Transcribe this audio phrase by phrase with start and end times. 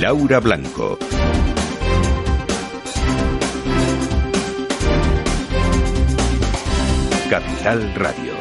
[0.00, 0.98] Laura Blanco.
[7.28, 8.32] Capital Radio.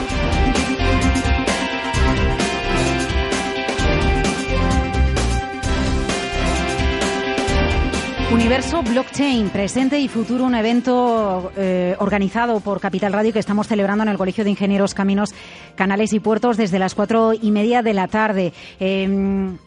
[8.31, 14.03] Universo Blockchain, presente y futuro, un evento eh, organizado por Capital Radio que estamos celebrando
[14.03, 15.35] en el Colegio de Ingenieros Caminos,
[15.75, 18.53] Canales y Puertos desde las cuatro y media de la tarde.
[18.79, 19.57] Em,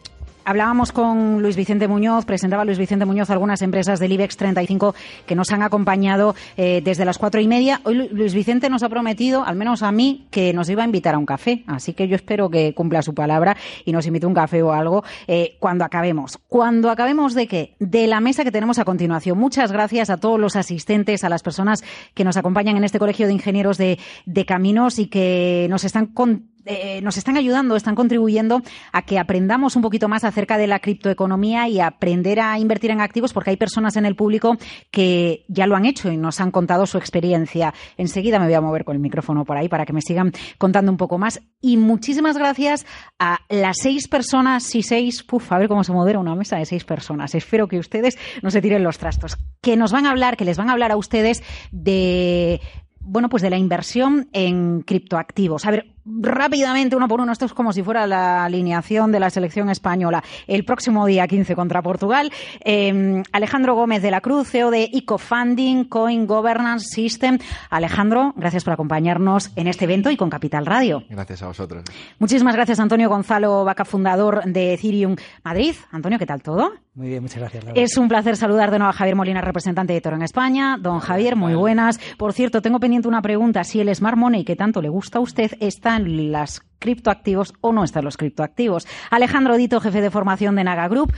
[0.47, 4.93] Hablábamos con Luis Vicente Muñoz, presentaba Luis Vicente Muñoz algunas empresas del IBEX 35
[5.25, 7.81] que nos han acompañado eh, desde las cuatro y media.
[7.83, 11.15] Hoy Luis Vicente nos ha prometido, al menos a mí, que nos iba a invitar
[11.15, 11.63] a un café.
[11.65, 15.03] Así que yo espero que cumpla su palabra y nos invite un café o algo
[15.25, 16.37] eh, cuando acabemos.
[16.47, 17.75] ¿Cuando acabemos de qué?
[17.79, 19.39] De la mesa que tenemos a continuación.
[19.39, 23.25] Muchas gracias a todos los asistentes, a las personas que nos acompañan en este Colegio
[23.25, 27.95] de Ingenieros de, de Caminos y que nos están con eh, nos están ayudando, están
[27.95, 32.91] contribuyendo a que aprendamos un poquito más acerca de la criptoeconomía y aprender a invertir
[32.91, 34.57] en activos, porque hay personas en el público
[34.91, 37.73] que ya lo han hecho y nos han contado su experiencia.
[37.97, 40.91] Enseguida me voy a mover con el micrófono por ahí para que me sigan contando
[40.91, 41.39] un poco más.
[41.61, 42.85] Y muchísimas gracias
[43.19, 46.65] a las seis personas, sí, seis, puf, a ver cómo se modera una mesa de
[46.65, 47.35] seis personas.
[47.35, 50.57] Espero que ustedes no se tiren los trastos, que nos van a hablar, que les
[50.57, 52.59] van a hablar a ustedes de
[53.07, 55.65] bueno, pues de la inversión en criptoactivos.
[55.65, 59.29] A ver, rápidamente, uno por uno, esto es como si fuera la alineación de la
[59.29, 60.23] selección española.
[60.47, 65.85] El próximo día 15 contra Portugal, em, Alejandro Gómez de la Cruz, CEO de EcoFunding,
[65.85, 67.39] Coin Governance System.
[67.69, 71.03] Alejandro, gracias por acompañarnos en este evento y con Capital Radio.
[71.09, 71.83] Gracias a vosotros.
[72.19, 75.75] Muchísimas gracias, Antonio Gonzalo Vaca, fundador de Ethereum Madrid.
[75.91, 76.73] Antonio, ¿qué tal todo?
[76.95, 77.65] Muy bien, muchas gracias.
[77.75, 80.77] Es un placer saludar de nuevo a Javier Molina, representante de Toro en España.
[80.79, 81.99] Don Javier, muy buenas.
[82.17, 83.65] Por cierto, tengo pendiente una pregunta.
[83.65, 87.71] Si el Smart Money, que tanto le gusta a usted, está en las criptoactivos o
[87.71, 88.87] no está en los criptoactivos.
[89.09, 91.13] Alejandro Dito, jefe de formación de Naga Group.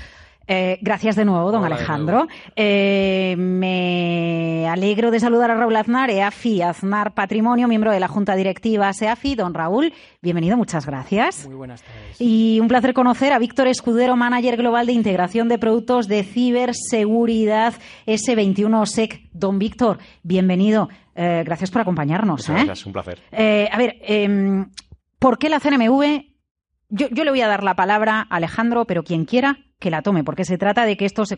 [0.50, 2.28] Eh, gracias de nuevo, don Alejandro.
[2.56, 8.34] Eh, me alegro de saludar a Raúl Aznar, EAFI, Aznar Patrimonio, miembro de la Junta
[8.36, 9.36] Directiva SEAFI.
[9.36, 11.46] Don Raúl, bienvenido, muchas gracias.
[11.46, 12.22] Muy buenas tardes.
[12.22, 17.74] Y un placer conocer a Víctor Escudero, manager global de integración de productos de ciberseguridad
[18.06, 19.30] S21SEC.
[19.34, 20.88] Don Víctor, bienvenido.
[21.18, 22.48] Eh, gracias por acompañarnos.
[22.48, 23.20] Muchas gracias, un placer.
[23.32, 24.70] a ver, em,
[25.20, 26.24] ¿por qué la CNMV?
[26.90, 30.02] Yo, yo le voy a dar la palabra a Alejandro, pero quien quiera que la
[30.02, 31.38] tome, porque se trata de que esto se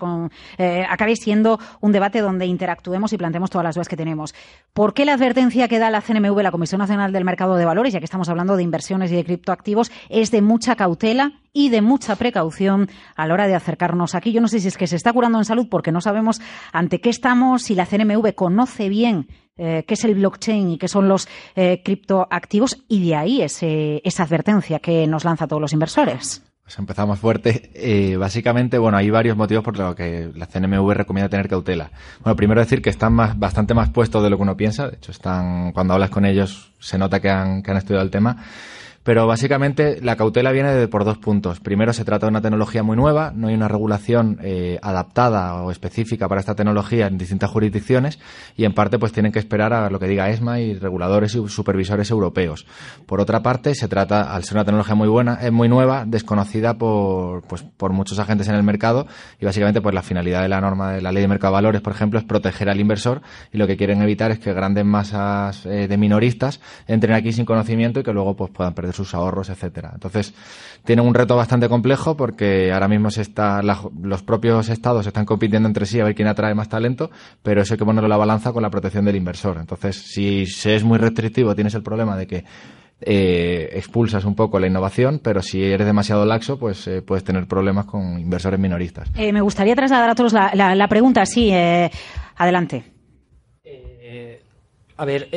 [0.57, 4.34] eh, acabe siendo un debate donde interactuemos y planteemos todas las dudas que tenemos.
[4.73, 7.94] ¿Por qué la advertencia que da la CNMV, la Comisión Nacional del Mercado de Valores,
[7.94, 11.81] ya que estamos hablando de inversiones y de criptoactivos, es de mucha cautela y de
[11.81, 14.31] mucha precaución a la hora de acercarnos aquí?
[14.31, 16.40] Yo no sé si es que se está curando en salud porque no sabemos
[16.72, 19.28] ante qué estamos, si la CNMV conoce bien
[19.59, 24.24] eh, qué es el blockchain y qué son los eh, criptoactivos y de ahí esa
[24.24, 26.44] advertencia que nos lanza a todos los inversores.
[26.70, 27.72] Pues empezamos fuerte.
[27.74, 31.90] Eh, básicamente, bueno, hay varios motivos por los que la CNMV recomienda tener cautela.
[32.24, 34.88] Bueno, primero decir que están más, bastante más puestos de lo que uno piensa.
[34.88, 38.12] De hecho, están, cuando hablas con ellos, se nota que han, que han estudiado el
[38.12, 38.46] tema.
[39.09, 41.59] Pero básicamente la cautela viene de, por dos puntos.
[41.59, 45.72] Primero, se trata de una tecnología muy nueva, no hay una regulación eh, adaptada o
[45.72, 48.20] específica para esta tecnología en distintas jurisdicciones
[48.56, 51.47] y en parte pues tienen que esperar a lo que diga ESMA y reguladores y
[51.47, 52.68] supervisores europeos.
[53.08, 56.78] Por otra parte, se trata, al ser una tecnología muy buena, es muy nueva, desconocida
[56.78, 59.08] por, pues, por muchos agentes en el mercado
[59.41, 61.81] y básicamente pues la finalidad de la norma de la ley de mercado de valores,
[61.81, 65.66] por ejemplo, es proteger al inversor y lo que quieren evitar es que grandes masas
[65.66, 69.50] eh, de minoristas entren aquí sin conocimiento y que luego pues puedan perder sus ahorros,
[69.50, 69.92] etcétera.
[69.94, 70.34] Entonces,
[70.84, 75.68] tienen un reto bastante complejo porque ahora mismo se está, los propios estados están compitiendo
[75.68, 77.09] entre sí a ver quién atrae más talento,
[77.42, 79.58] pero eso hay que ponerlo la balanza con la protección del inversor.
[79.58, 82.44] Entonces, si se es muy restrictivo, tienes el problema de que
[83.02, 87.48] eh, expulsas un poco la innovación, pero si eres demasiado laxo, pues eh, puedes tener
[87.48, 89.09] problemas con inversores minoristas.
[89.16, 91.52] Eh, me gustaría trasladar a todos la, la pregunta, sí,
[92.36, 92.99] adelante.
[95.00, 95.30] A ver,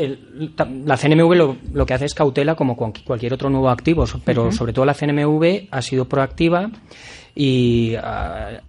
[0.84, 4.84] la CNMV lo, que hace es cautela como cualquier otro nuevo activo, pero sobre todo
[4.84, 6.68] la CNMV ha sido proactiva
[7.32, 8.60] y ha,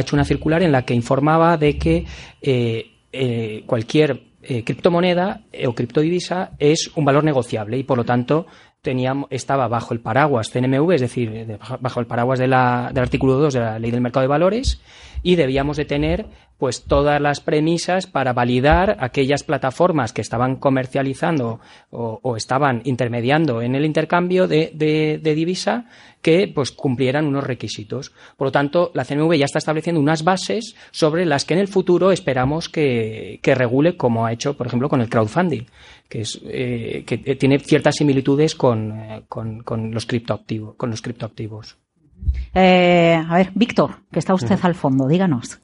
[0.00, 2.06] hecho una circular en la que informaba de que
[2.42, 8.48] eh, eh, cualquier eh, criptomoneda o criptodivisa es un valor negociable y por lo tanto
[8.82, 13.34] teníamos, estaba bajo el paraguas CNMV, es decir, bajo el paraguas de la, del artículo
[13.34, 14.80] 2 de la Ley del Mercado de Valores
[15.22, 16.26] y debíamos de tener
[16.60, 21.58] pues todas las premisas para validar aquellas plataformas que estaban comercializando
[21.90, 25.86] o, estaban intermediando en el intercambio de, de, divisa
[26.20, 28.12] que pues cumplieran unos requisitos.
[28.36, 31.68] Por lo tanto, la CNV ya está estableciendo unas bases sobre las que en el
[31.68, 35.64] futuro esperamos que, que regule, como ha hecho, por ejemplo, con el crowdfunding,
[36.10, 40.74] que, es, eh, que tiene ciertas similitudes con, eh, con, con los criptoactivos.
[40.76, 41.79] Con los criptoactivos.
[42.54, 45.60] Eh, a ver, Víctor, que está usted al fondo, díganos.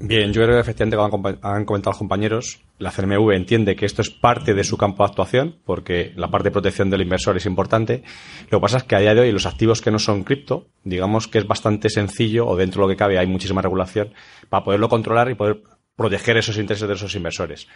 [0.00, 4.02] Bien, yo creo que efectivamente, como han comentado los compañeros, la CNMV entiende que esto
[4.02, 7.46] es parte de su campo de actuación, porque la parte de protección del inversor es
[7.46, 8.02] importante.
[8.50, 10.66] Lo que pasa es que a día de hoy los activos que no son cripto,
[10.84, 14.12] digamos que es bastante sencillo, o dentro de lo que cabe hay muchísima regulación,
[14.50, 15.62] para poderlo controlar y poder
[15.96, 17.66] proteger esos intereses de esos inversores.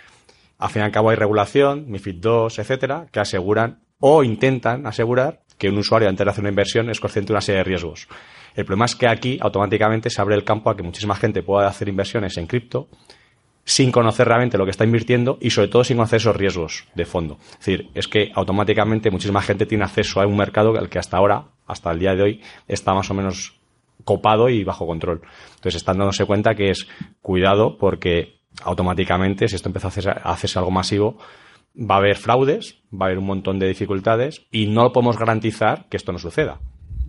[0.58, 5.45] Al fin y al cabo hay regulación, MIFID II, etcétera, que aseguran o intentan asegurar
[5.58, 8.08] que un usuario antes de hacer una inversión es consciente de una serie de riesgos.
[8.54, 11.68] El problema es que aquí automáticamente se abre el campo a que muchísima gente pueda
[11.68, 12.88] hacer inversiones en cripto
[13.64, 17.04] sin conocer realmente lo que está invirtiendo y sobre todo sin conocer esos riesgos de
[17.04, 17.38] fondo.
[17.50, 21.16] Es decir, es que automáticamente muchísima gente tiene acceso a un mercado al que hasta
[21.16, 23.58] ahora, hasta el día de hoy, está más o menos
[24.04, 25.20] copado y bajo control.
[25.56, 26.86] Entonces están dándose cuenta que es
[27.20, 31.18] cuidado porque automáticamente, si esto empieza a hacerse, algo masivo,
[31.78, 35.86] va a haber fraudes, va a haber un montón de dificultades y no podemos garantizar
[35.88, 36.58] que esto no suceda.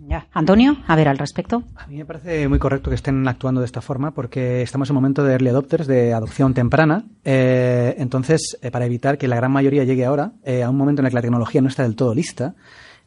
[0.08, 0.26] Ya.
[0.32, 1.64] Antonio, a ver al respecto.
[1.76, 4.96] A mí me parece muy correcto que estén actuando de esta forma porque estamos en
[4.96, 7.04] un momento de early adopters, de adopción temprana.
[7.24, 11.02] Eh, entonces, eh, para evitar que la gran mayoría llegue ahora, eh, a un momento
[11.02, 12.54] en el que la tecnología no está del todo lista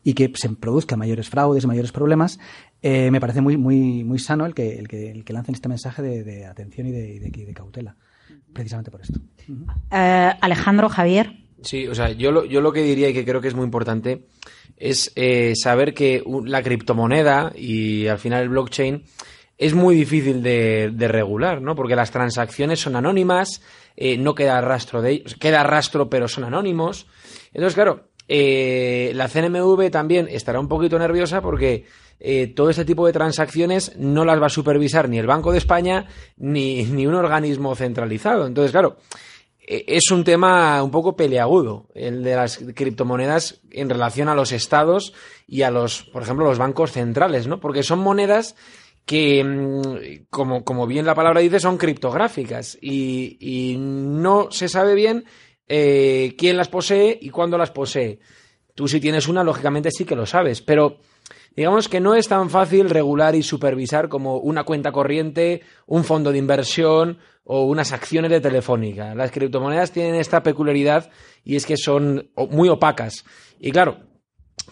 [0.03, 2.39] y que se produzcan mayores fraudes y mayores problemas,
[2.83, 6.01] me parece muy, muy, muy sano el que, el que, el que lancen este mensaje
[6.01, 7.95] de, atención y de, de, cautela,
[8.51, 9.19] precisamente por esto.
[9.91, 11.40] Alejandro, Javier.
[11.61, 13.65] Sí, o sea, yo lo, yo lo que diría y que creo que es muy
[13.65, 14.25] importante
[14.81, 19.03] es eh, saber que la criptomoneda y al final el blockchain
[19.57, 21.75] es muy difícil de, regular, ¿no?
[21.75, 23.61] Porque las transacciones son anónimas,
[23.95, 27.05] eh, no queda rastro de ellos, queda rastro pero son anónimos.
[27.53, 31.85] Entonces, claro, eh, la CNMV también estará un poquito nerviosa porque
[32.55, 36.05] todo este tipo de transacciones no las va a supervisar ni el Banco de España
[36.37, 38.45] ni, ni un organismo centralizado.
[38.45, 38.97] Entonces, claro,
[39.71, 45.13] es un tema un poco peleagudo, el de las criptomonedas en relación a los estados
[45.47, 47.59] y a los, por ejemplo, los bancos centrales, ¿no?
[47.59, 48.55] Porque son monedas
[49.05, 55.25] que, mm, como, como bien la palabra dice, son criptográficas y, no se sabe bien
[55.67, 58.19] eh, quién las posee y cuándo las posee.
[58.75, 60.97] Tú si tienes una, lógicamente sí que lo sabes, pero
[61.55, 66.31] digamos que no es tan fácil regular y supervisar como una cuenta corriente, un fondo
[66.31, 69.15] de inversión o unas acciones de Telefónica.
[69.15, 71.09] Las criptomonedas tienen esta peculiaridad
[71.43, 73.25] y es que son muy opacas.
[73.59, 73.97] Y claro,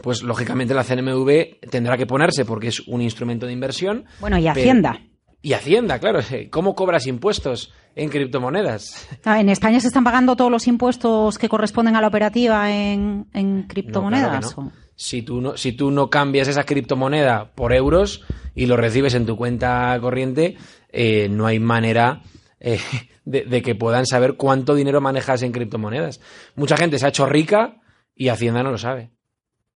[0.01, 4.05] pues lógicamente la CNMV tendrá que ponerse porque es un instrumento de inversión.
[4.19, 5.01] Bueno, y Hacienda.
[5.41, 6.19] Y Hacienda, claro.
[6.51, 9.07] ¿Cómo cobras impuestos en criptomonedas?
[9.23, 13.25] Ah, ¿En España se están pagando todos los impuestos que corresponden a la operativa en,
[13.67, 14.55] criptomonedas?
[14.95, 19.25] Si, tú no, si tú no cambias esa criptomoneda por euros y lo recibes en
[19.25, 20.57] tu cuenta corriente,
[20.89, 22.21] eh, no hay manera
[22.59, 22.79] eh,
[23.25, 26.19] de, que puedan saber cuánto dinero manejas en criptomonedas.
[26.55, 27.77] Mucha gente se ha hecho rica
[28.13, 29.11] y Hacienda no lo sabe.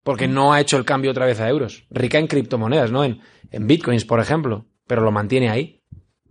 [0.02, 1.86] Porque no ha hecho el cambio otra vez a euros.
[1.88, 3.04] Rica en criptomonedas, ¿no?
[3.04, 4.66] En, en bitcoins, por ejemplo.
[4.86, 5.80] Pero lo mantiene ahí.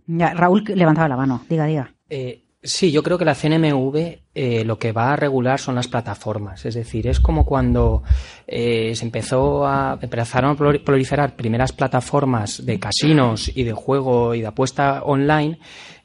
[0.06, 1.42] Ya, Raúl levantaba la mano.
[1.48, 1.94] Diga, diga.
[2.08, 5.86] Eh, Sí, yo creo que la CNMV eh, lo que va a regular son las
[5.86, 6.64] plataformas.
[6.64, 8.02] Es decir, es como cuando
[8.46, 14.40] eh, se empezó a empezaron a proliferar primeras plataformas de casinos y de juego y
[14.40, 15.58] de apuesta online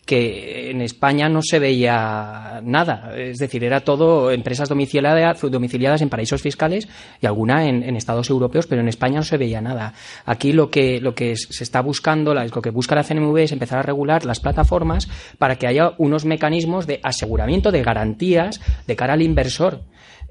[0.10, 3.14] que en España no se veía nada.
[3.16, 6.88] Es decir, era todo empresas domiciliadas, en paraísos fiscales
[7.22, 9.94] y alguna en, Estados europeos, pero en España no se veía nada.
[10.26, 13.78] Aquí lo que, lo que se está buscando, lo que busca la CNMV es empezar
[13.78, 15.08] a regular las plataformas
[15.38, 19.82] para que haya unos mecanismos de aseguramiento de garantías de cara al inversor.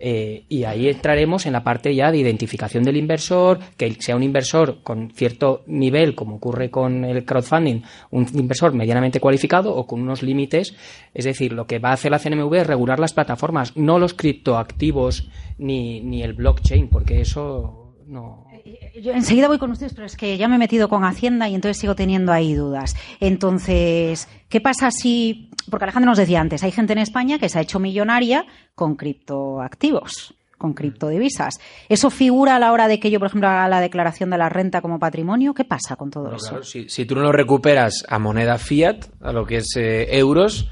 [0.00, 4.22] Eh, y ahí entraremos en la parte ya de identificación del inversor, que sea un
[4.22, 10.00] inversor con cierto nivel, como ocurre con el crowdfunding, un inversor medianamente cualificado o con
[10.00, 10.74] unos límites.
[11.14, 14.14] Es decir, lo que va a hacer la CNMV es regular las plataformas, no los
[14.14, 15.28] criptoactivos
[15.58, 17.77] ni, ni el blockchain, porque eso
[18.08, 18.46] no.
[19.00, 21.54] Yo enseguida voy con ustedes, pero es que ya me he metido con Hacienda y
[21.54, 22.96] entonces sigo teniendo ahí dudas.
[23.20, 27.58] Entonces, ¿qué pasa si porque Alejandro nos decía antes, hay gente en España que se
[27.58, 31.58] ha hecho millonaria con criptoactivos, con criptodivisas.
[31.88, 34.48] ¿Eso figura a la hora de que yo, por ejemplo, haga la declaración de la
[34.48, 35.54] renta como patrimonio?
[35.54, 36.62] ¿Qué pasa con todo eso?
[36.62, 40.70] si, tú no lo recuperas a moneda fiat, a lo que es eh, euros,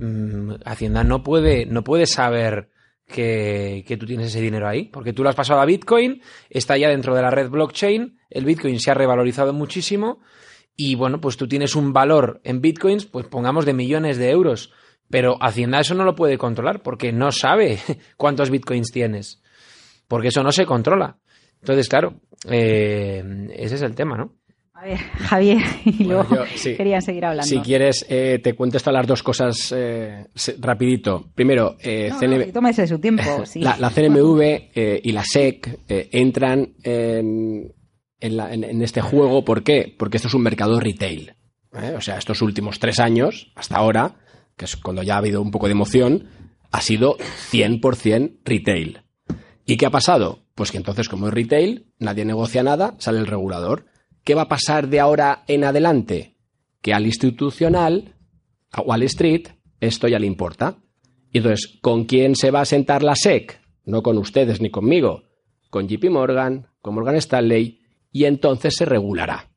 [0.00, 2.70] mm, Hacienda no puede, no puede saber
[3.12, 6.88] que, tú tienes ese dinero ahí, porque tú lo has pasado a Bitcoin, está ya
[6.88, 10.20] dentro de la red blockchain, el Bitcoin se ha revalorizado muchísimo
[10.76, 14.72] y bueno, pues tú tienes un valor en bitcoins, pues pongamos de millones de euros,
[15.10, 17.78] pero Hacienda eso no lo puede controlar porque no sabe
[18.16, 19.42] cuántos bitcoins tienes,
[20.08, 21.18] porque eso no se controla.
[21.60, 23.22] Entonces, claro, eh,
[23.54, 24.34] ese es el tema, ¿no?
[24.82, 24.98] A ver,
[25.28, 26.26] Javier, y luego
[26.76, 27.48] quería seguir hablando.
[27.48, 30.26] Si quieres, eh, te cuento las dos cosas eh,
[30.58, 31.30] rapidito.
[31.36, 32.10] Primero, eh,
[32.88, 33.22] su tiempo.
[33.56, 34.70] la, la, CNMV
[35.04, 37.72] y la SEC entran en
[38.20, 39.44] en, la- en- en este juego.
[39.44, 39.94] ¿Por qué?
[39.98, 41.34] Porque esto es un mercado retail.
[41.74, 41.94] ¿eh?
[41.96, 44.16] O sea, estos últimos tres años, hasta ahora,
[44.56, 46.28] que es cuando ya ha habido un poco de emoción,
[46.72, 47.16] ha sido
[47.50, 49.02] 100% retail.
[49.64, 50.40] ¿Y qué ha pasado?
[50.54, 53.86] Pues que entonces, como es retail, nadie negocia nada, sale el regulador.
[54.24, 56.36] ¿Qué va a pasar de ahora en adelante?
[56.80, 58.14] Que al institucional,
[58.70, 59.48] a Wall Street,
[59.80, 60.78] esto ya le importa.
[61.32, 63.60] Y entonces, ¿con quién se va a sentar la SEC?
[63.84, 65.24] No con ustedes ni conmigo.
[65.70, 67.80] Con JP Morgan, con Morgan Stanley,
[68.12, 69.50] y entonces se regulará.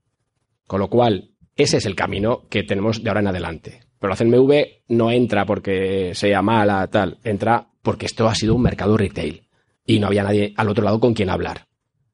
[0.65, 3.81] Con lo cual, ese es el camino que tenemos de ahora en adelante.
[3.99, 7.19] Pero la CNMV no entra porque sea mala, tal.
[7.23, 9.47] Entra porque esto ha sido un mercado retail.
[9.85, 11.67] Y no había nadie al otro lado con quien hablar.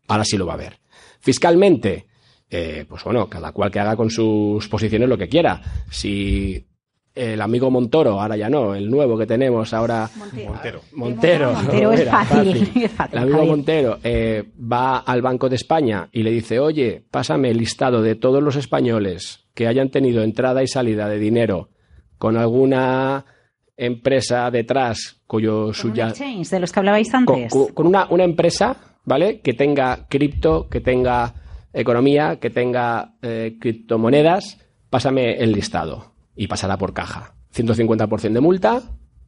[0.08, 0.80] Ahora sí lo va a haber.
[1.22, 2.08] Fiscalmente,
[2.52, 5.62] eh, pues bueno, cada cual que haga con sus posiciones lo que quiera.
[5.90, 6.68] Si
[7.16, 10.10] el amigo Montoro, ahora ya no, el nuevo que tenemos ahora.
[10.16, 10.82] Montero.
[10.94, 11.54] Montero.
[11.54, 13.46] Montero es fácil, es fácil, El amigo.
[13.46, 18.16] Montero eh, va al Banco de España y le dice, oye, pásame el listado de
[18.16, 21.70] todos los españoles que hayan tenido entrada y salida de dinero
[22.18, 23.26] con alguna
[23.78, 27.52] empresa detrás cuyo Con un suya exchange, de los que hablabais antes.
[27.52, 29.40] con- con una, una empresa, ¿vale?
[29.42, 31.34] Que tenga cripto, que tenga
[31.74, 34.60] economía, que tenga eh, criptomonedas,
[34.90, 37.36] pásame el listado y pasará por caja.
[37.56, 38.82] 150% de multa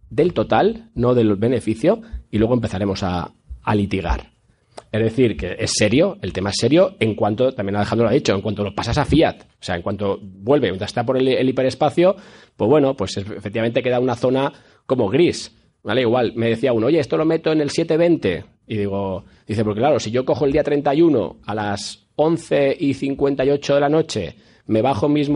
[0.09, 3.31] del total, no del beneficio, y luego empezaremos a,
[3.73, 4.31] litigar.
[4.91, 8.13] Es decir, que es serio, el tema es serio en cuanto, también Alejandro lo ha
[8.13, 9.41] dicho, en cuanto lo pasas a Fiat.
[9.41, 12.15] O sea, en cuanto vuelve, mientras está por el, el hiperespacio,
[12.55, 14.51] pues bueno, pues es- efectivamente queda una zona
[14.85, 15.55] como gris.
[15.83, 16.01] ¿Vale?
[16.01, 18.45] Igual, me decía uno, oye, esto lo meto en el 720.
[18.67, 22.93] Y digo, dice, porque claro, si yo cojo el día 31 a las 11 y
[22.93, 24.35] 58 de la noche,
[24.67, 25.29] me bajo mis,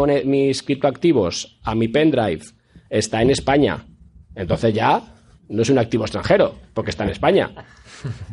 [0.63, 2.41] criptoactivos a mi pendrive,
[2.89, 3.85] está en España.
[4.35, 5.01] Entonces ya
[5.49, 7.51] no es un activo extranjero, porque está en España.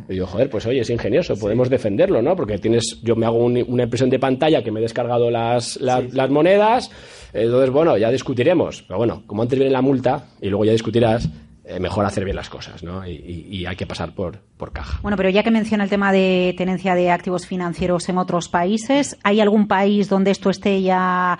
[0.07, 2.35] Y digo, joder, pues oye, es ingenioso, podemos defenderlo, ¿no?
[2.35, 5.77] Porque tienes, yo me hago un- una impresión de pantalla que me he descargado las,
[5.81, 6.91] las, las monedas,
[7.33, 8.83] entonces, bueno, ya discutiremos.
[8.83, 11.27] Pero bueno, como antes viene la multa y luego ya discutirás,
[11.67, 13.07] eh, mejor hacer bien las cosas, ¿no?
[13.07, 14.99] Y, hay que pasar por, por caja.
[15.01, 19.17] Bueno, pero ya que menciona el tema de tenencia de activos financieros en otros países,
[19.23, 21.39] ¿hay algún país donde esto esté ya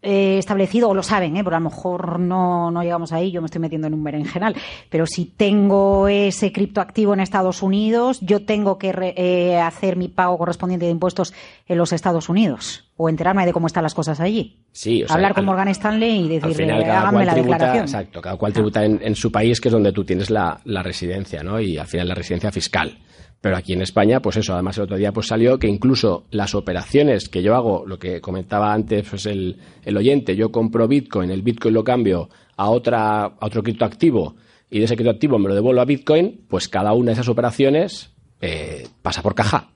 [0.00, 1.36] eh, establecido o lo saben?
[1.36, 1.44] ¿eh?
[1.44, 4.56] Porque a lo mejor no, no llegamos ahí, yo me estoy metiendo en un berenjenal.
[4.88, 10.08] Pero si tengo ese criptoactivo en Estados Unidos, yo tengo que re- eh, hacer mi
[10.08, 11.34] pago correspondiente de impuestos
[11.66, 14.58] en los Estados Unidos o enterarme de cómo están las cosas allí.
[14.72, 17.84] Sí, o sea, Hablar con Morgan Stanley y decirle, final, háganme la tributa, declaración.
[17.84, 20.82] exacto, cada cual tributa en, en su país, que es donde tú tienes la, la
[20.82, 21.60] residencia, ¿no?
[21.60, 22.98] Y al final la residencia fiscal.
[23.40, 26.56] Pero aquí en España, pues eso, además el otro día pues salió que incluso las
[26.56, 31.30] operaciones que yo hago, lo que comentaba antes pues el, el oyente, yo compro Bitcoin,
[31.30, 34.34] el Bitcoin lo cambio a otra, a otro criptoactivo
[34.68, 38.12] y de ese criptoactivo me lo devuelvo a Bitcoin, pues cada una de esas operaciones
[38.40, 39.70] eh, pasa por caja.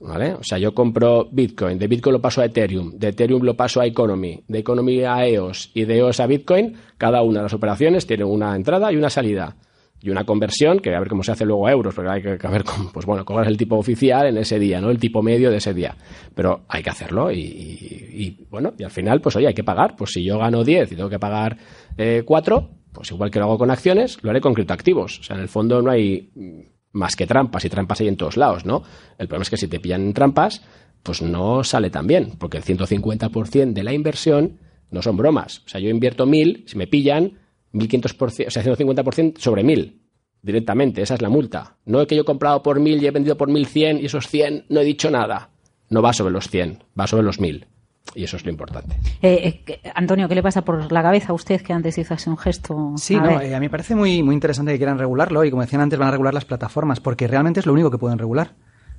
[0.00, 0.34] ¿Vale?
[0.34, 3.80] O sea, yo compro Bitcoin, de Bitcoin lo paso a Ethereum, de Ethereum lo paso
[3.80, 7.52] a Economy, de Economy a EOS y de EOS a Bitcoin, cada una de las
[7.54, 9.56] operaciones tiene una entrada y una salida.
[10.00, 12.28] Y una conversión, que a ver cómo se hace luego a euros, porque hay que,
[12.48, 14.90] ver cómo, pues bueno, es el tipo oficial en ese día, ¿no?
[14.90, 15.96] El tipo medio de ese día.
[16.36, 19.64] Pero hay que hacerlo y, y- y, bueno, y al final, pues oye, hay que
[19.64, 19.96] pagar.
[19.96, 21.56] Pues si yo gano 10 y tengo que pagar
[21.96, 25.18] eh, 4, pues igual que lo hago con acciones, lo haré con criptoactivos.
[25.18, 26.30] O sea, en el fondo no hay
[26.92, 28.82] más que trampas, y trampas hay en todos lados, ¿no?
[29.18, 30.62] El problema es que si te pillan trampas,
[31.02, 34.58] pues no sale tan bien, porque el 150% de la inversión
[34.90, 35.62] no son bromas.
[35.66, 37.38] O sea, yo invierto 1000, si me pillan,
[37.72, 40.00] 1500%, o sea, 150% sobre 1000
[40.42, 41.76] directamente, esa es la multa.
[41.84, 44.28] No es que yo he comprado por 1000 y he vendido por 1100 y esos
[44.28, 45.50] 100 no he dicho nada.
[45.90, 47.66] No va sobre los 100, va sobre los 1000.
[48.14, 48.96] Y eso es lo importante.
[49.22, 52.14] Eh, eh, que- Antonio, ¿qué le pasa por la cabeza a usted que antes hizo
[52.14, 52.94] así un gesto?
[52.96, 55.50] Sí, A no, eh, a mí me parece muy, muy interesante que quieran regularlo y
[55.50, 58.18] como decían antes van a regular las plataformas porque realmente es lo único que pueden
[58.18, 58.54] regular.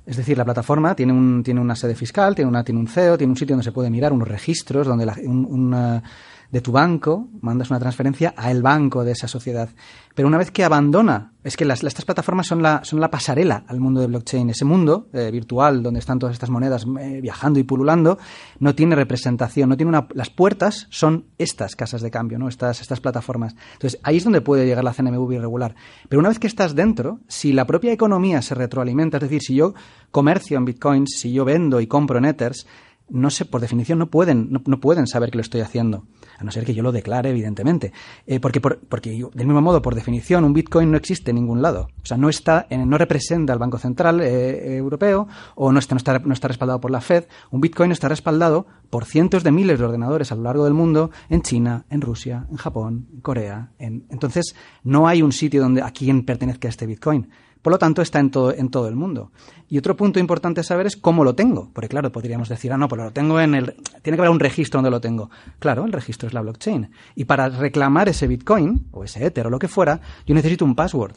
[0.06, 3.18] Es decir, la plataforma tiene, un, tiene una sede fiscal, tiene, una, tiene un CEO,
[3.18, 6.02] tiene un sitio donde se puede mirar unos registros, donde la- un- una-
[6.50, 9.68] de tu banco mandas una transferencia a el banco de esa sociedad.
[10.14, 13.64] Pero una vez que abandona, es que las, estas plataformas son la, son la pasarela
[13.68, 14.50] al mundo de blockchain.
[14.50, 18.18] Ese mundo eh, virtual donde están todas estas monedas eh, viajando y pululando
[18.58, 22.48] no tiene representación, no tiene una, las puertas son estas casas de cambio, ¿no?
[22.48, 23.54] estas, estas plataformas.
[23.74, 25.74] Entonces ahí es donde puede llegar la CNMV irregular.
[26.08, 29.54] Pero una vez que estás dentro, si la propia economía se retroalimenta, es decir, si
[29.54, 29.74] yo
[30.10, 32.66] comercio en bitcoins, si yo vendo y compro en ethers,
[33.08, 36.04] no sé, por definición no pueden, no, no pueden saber que lo estoy haciendo,
[36.40, 37.92] a no ser que yo lo declare, evidentemente.
[38.26, 41.60] Eh, porque, por- porque del mismo modo, por definición, un Bitcoin no existe en ningún
[41.62, 41.88] lado.
[42.02, 45.98] O sea, no está, no representa al Banco Central eh, Europeo o no está, no
[45.98, 47.24] está, no está respaldado por la Fed.
[47.50, 51.10] Un Bitcoin está respaldado por cientos de miles de ordenadores a lo largo del mundo
[51.28, 53.70] en China, en Rusia, en Japón, en Corea.
[53.78, 54.06] En...
[54.08, 57.28] Entonces, no hay un sitio donde a quién pertenezca este Bitcoin.
[57.62, 59.32] Por lo tanto, está en todo, en todo el mundo.
[59.68, 61.70] Y otro punto importante a saber es cómo lo tengo.
[61.72, 63.74] Porque, claro, podríamos decir, ah, no, pues lo tengo en el.
[64.02, 65.30] Tiene que haber un registro donde lo tengo.
[65.58, 66.90] Claro, el registro es la blockchain.
[67.14, 70.74] Y para reclamar ese Bitcoin, o ese Ether, o lo que fuera, yo necesito un
[70.74, 71.16] password.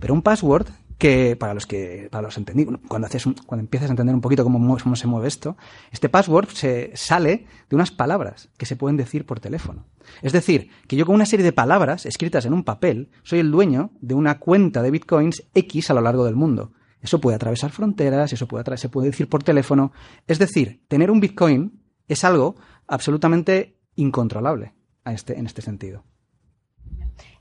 [0.00, 0.66] Pero un password
[0.98, 4.44] que para los que para los entendidos cuando haces cuando empiezas a entender un poquito
[4.44, 5.56] cómo, cómo, se mueve esto
[5.90, 9.86] este password se sale de unas palabras que se pueden decir por teléfono.
[10.22, 13.50] Es decir que yo con una serie de palabras escritas en un papel soy el
[13.50, 16.72] dueño de una cuenta de bitcoins x a lo largo del mundo.
[17.00, 19.92] Eso puede atravesar fronteras eso puede se puede decir por teléfono.
[20.26, 24.74] Es decir tener un bitcoin es algo absolutamente incontrolable
[25.04, 26.04] a este, en este sentido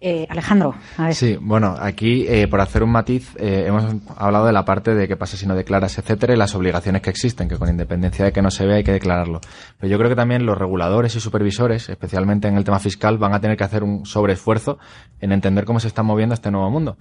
[0.06, 1.16] eh, Alejandro, a ver.
[1.16, 3.86] Sí, bueno, aquí eh, por hacer un matiz eh, hemos
[4.18, 7.10] hablado de la parte de qué pasa si no declaras, etcétera, y las obligaciones que
[7.10, 9.40] existen, que con independencia de que no se vea hay que declararlo.
[9.80, 13.34] Pero yo creo que también los reguladores y supervisores, especialmente en el tema fiscal, van
[13.34, 14.78] a tener que hacer un sobreesfuerzo
[15.22, 16.98] en entender cómo se está moviendo este nuevo mundo.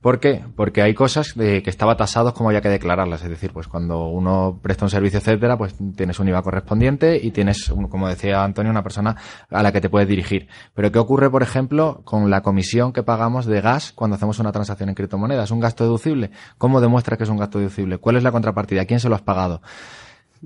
[0.00, 0.44] ¿Por qué?
[0.54, 3.24] Porque hay cosas de que estaba tasados como había que declararlas.
[3.24, 7.32] Es decir, pues cuando uno presta un servicio, etcétera, pues tienes un IVA correspondiente y
[7.32, 9.16] tienes, como decía Antonio, una persona
[9.50, 10.46] a la que te puedes dirigir.
[10.74, 14.52] Pero ¿qué ocurre, por ejemplo, con la comisión que pagamos de gas cuando hacemos una
[14.52, 15.46] transacción en criptomonedas?
[15.46, 16.30] ¿Es un gasto deducible?
[16.58, 17.98] ¿Cómo demuestra que es un gasto deducible?
[17.98, 18.84] ¿Cuál es la contrapartida?
[18.84, 19.62] ¿Quién se lo has pagado?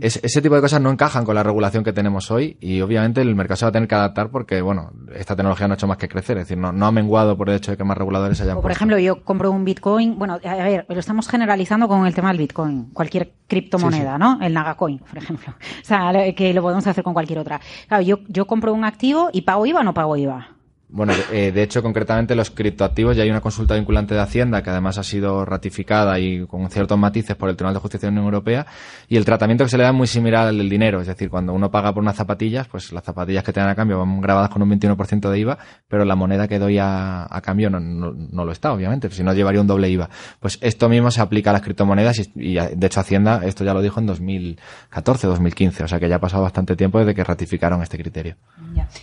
[0.01, 3.35] Ese tipo de cosas no encajan con la regulación que tenemos hoy y obviamente el
[3.35, 5.99] mercado se va a tener que adaptar porque, bueno, esta tecnología no ha hecho más
[5.99, 8.41] que crecer, es decir, no, no ha menguado por el hecho de que más reguladores
[8.41, 12.07] hayan o Por ejemplo, yo compro un Bitcoin, bueno, a ver, lo estamos generalizando con
[12.07, 14.39] el tema del Bitcoin, cualquier criptomoneda, ¿no?
[14.41, 15.55] El Nagacoin, por ejemplo.
[15.83, 17.61] O sea, que lo podemos hacer con cualquier otra.
[17.89, 20.49] Claro, yo, yo compro un activo y pago IVA o no pago IVA.
[20.95, 24.69] Bueno, eh, de hecho, concretamente los criptoactivos, ya hay una consulta vinculante de Hacienda que
[24.69, 28.21] además ha sido ratificada y con ciertos matices por el Tribunal de Justicia de la
[28.21, 28.67] Unión Europea
[29.09, 31.31] y el tratamiento que se le da es muy similar al del dinero, es decir,
[31.31, 34.21] cuando uno paga por unas zapatillas, pues las zapatillas que te dan a cambio van
[34.21, 35.59] grabadas con un 21% de IVA,
[35.89, 39.67] pero la moneda que doy a, cambio no, lo está, obviamente, si no llevaría un
[39.67, 40.11] doble IVA.
[40.41, 43.81] Pues esto mismo se aplica a las criptomonedas y, de hecho Hacienda esto ya lo
[43.81, 47.81] dijo en 2014, 2015, o sea que ya ha pasado bastante tiempo desde que ratificaron
[47.81, 48.37] este criterio.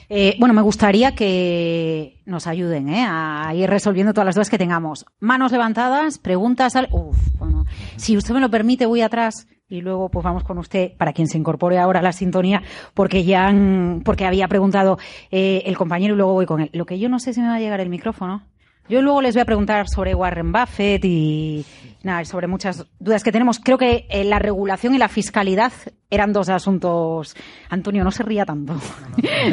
[0.08, 1.79] Eh, bueno, me gustaría que
[2.26, 3.06] nos ayuden ¿eh?
[3.08, 5.06] a ir resolviendo todas las dudas que tengamos.
[5.20, 6.76] Manos levantadas, preguntas.
[6.76, 6.88] Al...
[6.92, 7.66] Uf, bueno,
[7.96, 11.28] si usted me lo permite, voy atrás y luego pues vamos con usted para quien
[11.28, 12.62] se incorpore ahora a la sintonía
[12.94, 14.98] porque ya han, porque había preguntado
[15.32, 16.70] eh, el compañero y luego voy con él.
[16.74, 18.44] Lo que yo no sé si me va a llegar el micrófono.
[18.90, 21.64] Yo luego les voy a preguntar sobre Warren Buffett y
[22.02, 23.60] nada, sobre muchas dudas que tenemos.
[23.60, 25.72] Creo que eh, la regulación y la fiscalidad
[26.10, 27.36] eran dos asuntos.
[27.70, 28.76] Antonio, no se ría tanto.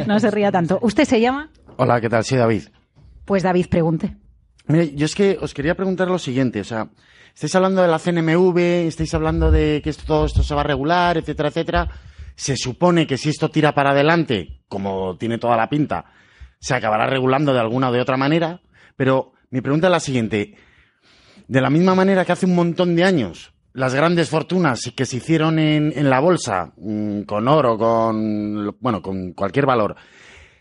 [0.06, 0.78] no se ría tanto.
[0.80, 1.50] ¿Usted se llama?
[1.78, 2.24] Hola, ¿qué tal?
[2.24, 2.62] Sí, David.
[3.26, 4.16] Pues David, pregunte.
[4.66, 6.88] Mire, yo es que os quería preguntar lo siguiente, o sea,
[7.34, 11.18] estáis hablando de la CNMV, estáis hablando de que todo esto se va a regular,
[11.18, 11.88] etcétera, etcétera.
[12.34, 16.06] Se supone que si esto tira para adelante, como tiene toda la pinta,
[16.58, 18.62] se acabará regulando de alguna o de otra manera,
[18.96, 20.54] pero mi pregunta es la siguiente.
[21.46, 25.18] De la misma manera que hace un montón de años las grandes fortunas que se
[25.18, 29.94] hicieron en, en la bolsa, mm, con oro, con, bueno, con cualquier valor,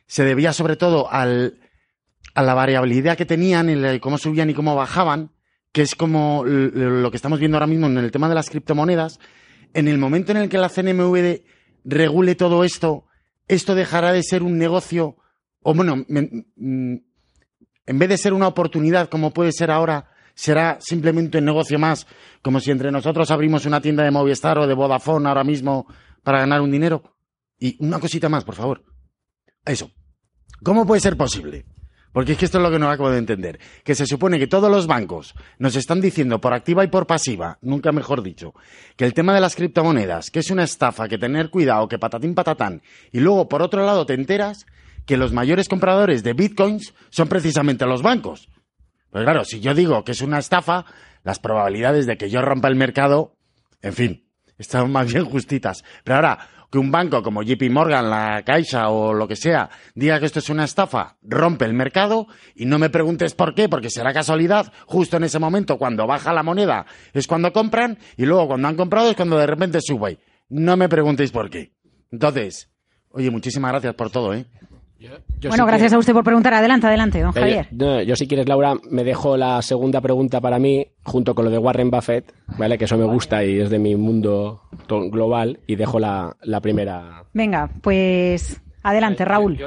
[0.08, 1.60] se debía sobre todo al,
[2.34, 5.32] a la variabilidad que tenían, en cómo subían y cómo bajaban,
[5.72, 9.20] que es como lo que estamos viendo ahora mismo en el tema de las criptomonedas.
[9.74, 11.42] En el momento en el que la CNMV
[11.84, 13.06] regule todo esto,
[13.48, 15.18] esto dejará de ser un negocio,
[15.62, 16.96] o bueno, mm,
[17.88, 22.08] en vez de ser una oportunidad como puede ser ahora, será simplemente un negocio más,
[22.42, 25.88] como si entre nosotros abrimos una tienda de Movistar o de Vodafone ahora mismo
[26.24, 27.16] para ganar un dinero.
[27.58, 28.95] Y una cosita más, por favor.
[29.66, 29.92] Eso.
[30.64, 31.66] ¿Cómo puede ser posible?
[32.16, 33.60] Porque es que esto es lo que no acabo de entender.
[33.84, 37.58] Que se supone que todos los bancos nos están diciendo por activa y por pasiva,
[37.62, 38.54] nunca mejor dicho,
[38.96, 42.34] que el tema de las criptomonedas, que es una estafa, que tener cuidado, que patatín
[42.34, 44.66] patatán, y luego por otro lado te enteras
[45.06, 48.48] que los mayores compradores de bitcoins son precisamente los bancos.
[49.12, 50.86] Pues claro, si yo digo que es una estafa,
[51.24, 53.36] las probabilidades de que yo rompa el mercado,
[53.82, 55.84] en fin, están más bien justitas.
[56.04, 60.20] Pero ahora, que un banco como JP Morgan, la Caixa o lo que sea diga
[60.20, 63.90] que esto es una estafa, rompe el mercado y no me preguntes por qué, porque
[63.90, 68.48] será casualidad, justo en ese momento cuando baja la moneda es cuando compran y luego
[68.48, 70.20] cuando han comprado es cuando de repente sube.
[70.50, 71.72] No me preguntéis por qué.
[72.12, 72.70] Entonces,
[73.10, 74.46] oye, muchísimas gracias por todo, ¿eh?
[75.48, 76.54] Bueno, gracias a usted por preguntar.
[76.54, 77.68] Adelante, adelante, don Javier.
[78.06, 81.58] Yo, si quieres, Laura, me dejo la segunda pregunta para mí, junto con lo de
[81.58, 82.78] Warren Buffett, ¿vale?
[82.78, 87.24] Que eso me gusta y es de mi mundo global, y dejo la, primera.
[87.34, 89.58] Venga, pues Adelante, eh, Raúl.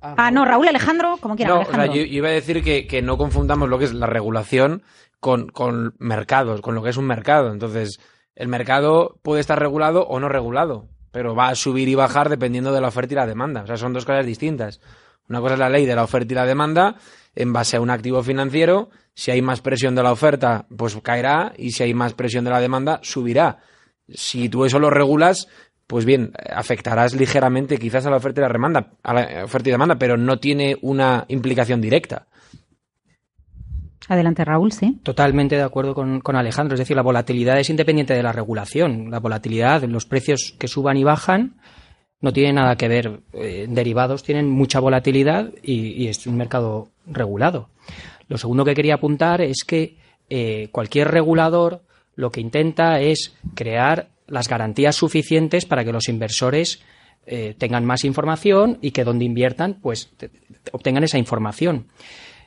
[0.00, 1.54] Ah, ah, no, Raúl Alejandro, como quiera.
[1.54, 4.82] No, yo, iba a decir que, que, no confundamos lo que es la regulación
[5.18, 7.52] con, con mercados, con lo que es un mercado.
[7.52, 7.98] Entonces,
[8.36, 10.88] el mercado puede estar regulado o no regulado.
[11.14, 13.62] Pero va a subir y bajar dependiendo de la oferta y la demanda.
[13.62, 14.80] O sea, son dos cosas distintas.
[15.28, 16.96] Una cosa es la ley de la oferta y la demanda
[17.36, 18.90] en base a un activo financiero.
[19.14, 22.50] Si hay más presión de la oferta, pues caerá y si hay más presión de
[22.50, 23.58] la demanda, subirá.
[24.08, 25.46] Si tú eso lo regulas,
[25.86, 29.72] pues bien, afectarás ligeramente quizás a la oferta y la demanda, a la oferta y
[29.72, 32.26] demanda, pero no tiene una implicación directa.
[34.08, 34.98] Adelante, Raúl, sí.
[35.02, 36.74] Totalmente de acuerdo con, con, Alejandro.
[36.74, 39.10] Es decir, la volatilidad es independiente de la regulación.
[39.10, 41.54] La volatilidad, los precios que suban y bajan,
[42.24, 43.20] no tiene nada que ver.
[43.34, 47.68] Eh, derivados tienen mucha volatilidad y, es un mercado regulado.
[48.28, 49.98] Lo segundo que quería apuntar es que
[50.30, 51.82] eh, cualquier regulador
[52.16, 56.80] lo que intenta es crear las garantías suficientes para que los inversores
[57.26, 60.40] eh, tengan más información y que donde inviertan, pues te, te,
[60.72, 61.88] obtengan esa información.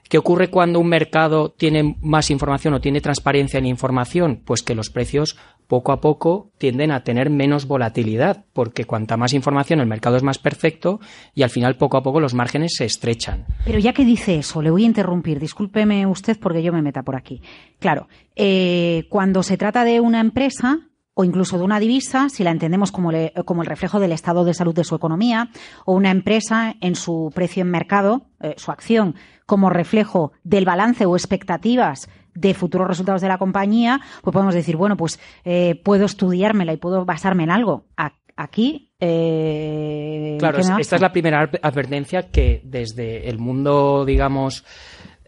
[0.10, 4.42] ¿Qué ocurre cuando un mercado tiene más información o tiene transparencia en información?
[4.46, 9.34] Pues que los precios poco a poco tienden a tener menos volatilidad, porque cuanta más
[9.34, 11.00] información el mercado es más perfecto
[11.36, 13.46] y al final poco a poco los márgenes se estrechan.
[13.66, 17.04] Pero ya que dice eso, le voy a interrumpir, discúlpeme usted porque yo me meta
[17.04, 17.42] por aquí.
[17.80, 20.88] Claro, eh, cuando se trata de una empresa,
[21.20, 24.46] o incluso de una divisa, si la entendemos como, le, como, el reflejo del estado
[24.46, 25.50] de salud de su economía,
[25.84, 29.16] o una empresa en su precio en mercado, eh, su acción,
[29.48, 34.78] como reflejo del balance o expectativas de futuros resultados de la compañía, pues podemos decir,
[34.78, 37.88] bueno, pues eh, puedo estudiármela y puedo basarme en algo.
[38.36, 38.92] Aquí.
[39.00, 44.64] Eh, claro, esta es la primera advertencia que desde el mundo, digamos,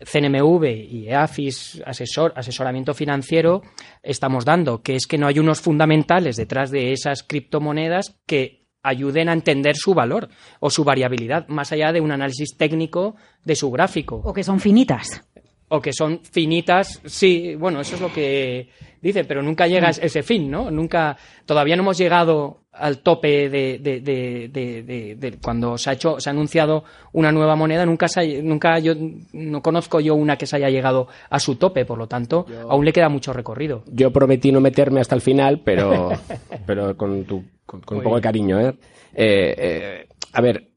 [0.03, 3.61] CNMV y EAFIS, asesor, asesoramiento financiero,
[4.03, 9.29] estamos dando, que es que no hay unos fundamentales detrás de esas criptomonedas que ayuden
[9.29, 13.69] a entender su valor o su variabilidad, más allá de un análisis técnico de su
[13.71, 14.21] gráfico.
[14.23, 15.25] O que son finitas.
[15.67, 18.69] O que son finitas, sí, bueno, eso es lo que
[19.01, 20.71] dice, pero nunca llega a ese fin, ¿no?
[20.71, 26.19] Nunca, todavía no hemos llegado al tope de, de, de, de, cuando se ha hecho,
[26.19, 28.93] se ha anunciado una nueva moneda, nunca se, nunca yo
[29.33, 32.71] no conozco yo una que se haya llegado a su tope, por lo tanto, yo,
[32.71, 33.83] aún le queda mucho recorrido.
[33.87, 36.11] Yo prometí no meterme hasta el final, pero,
[36.65, 38.75] pero con, tu, con, con un poco de cariño, ¿eh?
[39.15, 40.07] Eh, ¿eh?
[40.33, 40.69] A ver,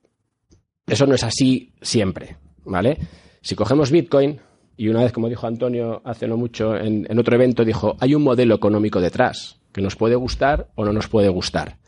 [0.87, 2.98] eso no es así siempre, ¿vale?
[3.42, 4.40] Si cogemos Bitcoin,
[4.76, 8.14] y una vez, como dijo Antonio hace no mucho en, en otro evento, dijo, hay
[8.14, 11.82] un modelo económico detrás que nos puede gustar o no nos puede gustar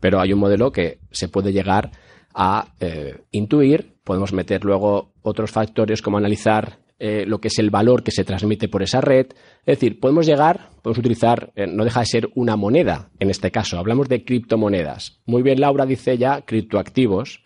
[0.00, 1.90] pero hay un modelo que se puede llegar
[2.34, 3.94] a eh, intuir.
[4.04, 8.24] Podemos meter luego otros factores como analizar eh, lo que es el valor que se
[8.24, 9.28] transmite por esa red.
[9.64, 13.50] Es decir, podemos llegar, podemos utilizar, eh, no deja de ser una moneda en este
[13.50, 13.78] caso.
[13.78, 15.18] Hablamos de criptomonedas.
[15.24, 17.42] Muy bien, Laura dice ya criptoactivos.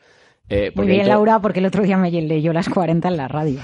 [0.49, 1.15] Eh, Muy bien, dentro...
[1.15, 3.61] Laura, porque el otro día me leyó las 40 en la radio.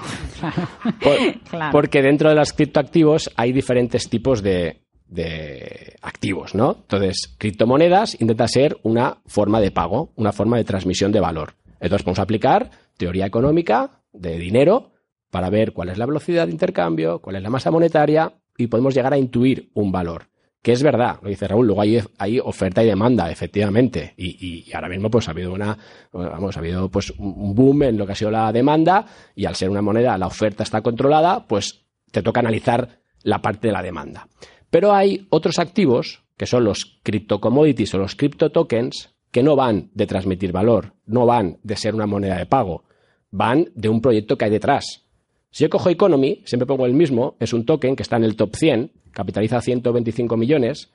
[1.02, 1.72] Por, claro.
[1.72, 6.76] Porque dentro de los criptoactivos hay diferentes tipos de, de activos, ¿no?
[6.82, 11.54] Entonces, criptomonedas intenta ser una forma de pago, una forma de transmisión de valor.
[11.80, 14.92] Entonces, podemos aplicar teoría económica de dinero
[15.30, 18.94] para ver cuál es la velocidad de intercambio, cuál es la masa monetaria y podemos
[18.94, 20.28] llegar a intuir un valor.
[20.62, 24.12] Que es verdad, lo dice Raúl, luego hay, hay oferta y demanda, efectivamente.
[24.18, 25.76] Y, y, ahora mismo, pues ha habido una,
[26.12, 29.56] vamos, ha habido pues un boom en lo que ha sido la demanda, y al
[29.56, 33.82] ser una moneda, la oferta está controlada, pues te toca analizar la parte de la
[33.82, 34.28] demanda.
[34.70, 40.06] Pero hay otros activos, que son los criptocommodities o los tokens que no van de
[40.06, 42.84] transmitir valor, no van de ser una moneda de pago,
[43.30, 45.04] van de un proyecto que hay detrás.
[45.50, 48.36] Si yo cojo Economy, siempre pongo el mismo, es un token que está en el
[48.36, 50.90] top 100, capitaliza 125 millones.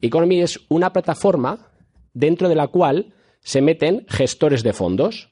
[0.00, 1.68] Economy es una plataforma
[2.14, 5.30] dentro de la cual se meten gestores de fondos,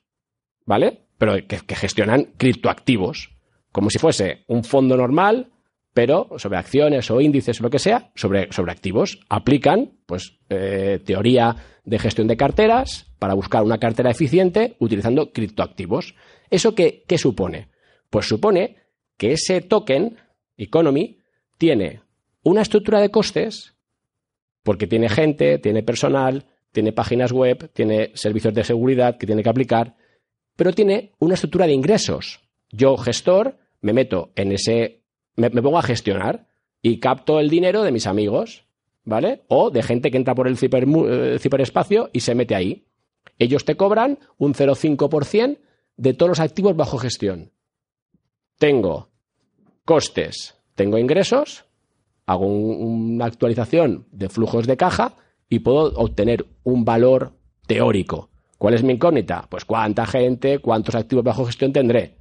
[0.66, 1.06] ¿vale?
[1.18, 3.30] Pero que, que gestionan criptoactivos,
[3.72, 5.50] como si fuese un fondo normal,
[5.98, 9.18] pero sobre acciones o índices o lo que sea, sobre, sobre activos.
[9.28, 16.14] Aplican, pues, eh, teoría de gestión de carteras para buscar una cartera eficiente utilizando criptoactivos.
[16.50, 17.66] ¿Eso qué, qué supone?
[18.10, 18.76] Pues supone
[19.16, 20.18] que ese token,
[20.56, 21.18] Economy,
[21.56, 22.02] tiene
[22.44, 23.74] una estructura de costes,
[24.62, 29.50] porque tiene gente, tiene personal, tiene páginas web, tiene servicios de seguridad que tiene que
[29.50, 29.96] aplicar,
[30.54, 32.38] pero tiene una estructura de ingresos.
[32.70, 34.97] Yo, gestor, me meto en ese
[35.38, 36.46] me, pongo a gestionar
[36.82, 38.66] y capto el dinero de mis amigos,
[39.04, 39.42] ¿vale?
[39.48, 42.86] O de gente que entra por el ciber, eh, ciberespacio y se mete ahí.
[43.38, 45.58] Ellos te cobran un 0,5%
[45.96, 47.52] de todos los activos bajo gestión.
[48.58, 49.10] Tengo
[49.84, 51.64] costes, tengo ingresos,
[52.26, 55.14] hago un, una actualización de flujos de caja
[55.48, 57.32] y puedo obtener un valor
[57.66, 58.30] teórico.
[58.58, 59.46] ¿Cuál es mi incógnita?
[59.48, 62.16] Pues cuánta gente, cuántos activos bajo gestión tendré.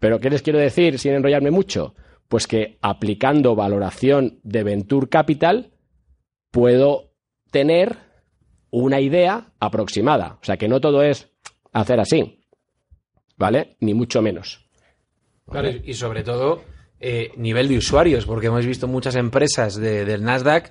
[0.00, 1.94] Pero ¿qué les quiero decir sin enrollarme mucho?
[2.32, 5.70] Pues que aplicando valoración de Venture Capital
[6.50, 7.12] puedo
[7.50, 7.98] tener
[8.70, 10.38] una idea aproximada.
[10.40, 11.28] O sea, que no todo es
[11.74, 12.40] hacer así.
[13.36, 13.76] ¿Vale?
[13.80, 14.66] Ni mucho menos.
[15.46, 16.62] Claro, y sobre todo
[17.00, 20.70] eh, nivel de usuarios, porque hemos visto muchas empresas de- del Nasdaq,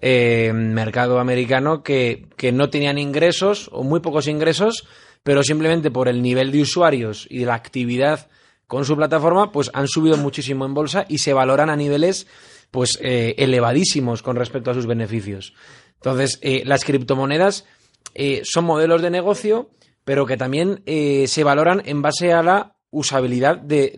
[0.00, 4.88] eh, mercado americano, que, que no tenían ingresos o muy pocos ingresos,
[5.22, 8.30] pero simplemente por el nivel de usuarios y de la actividad
[8.72, 12.26] con su plataforma, pues han subido muchísimo en bolsa y se valoran a niveles
[12.70, 15.52] pues eh, elevadísimos con respecto a sus beneficios.
[15.96, 17.66] Entonces, eh, las criptomonedas
[18.14, 19.68] eh, son modelos de negocio,
[20.06, 23.92] pero que también se valoran en base a la usabilidad de,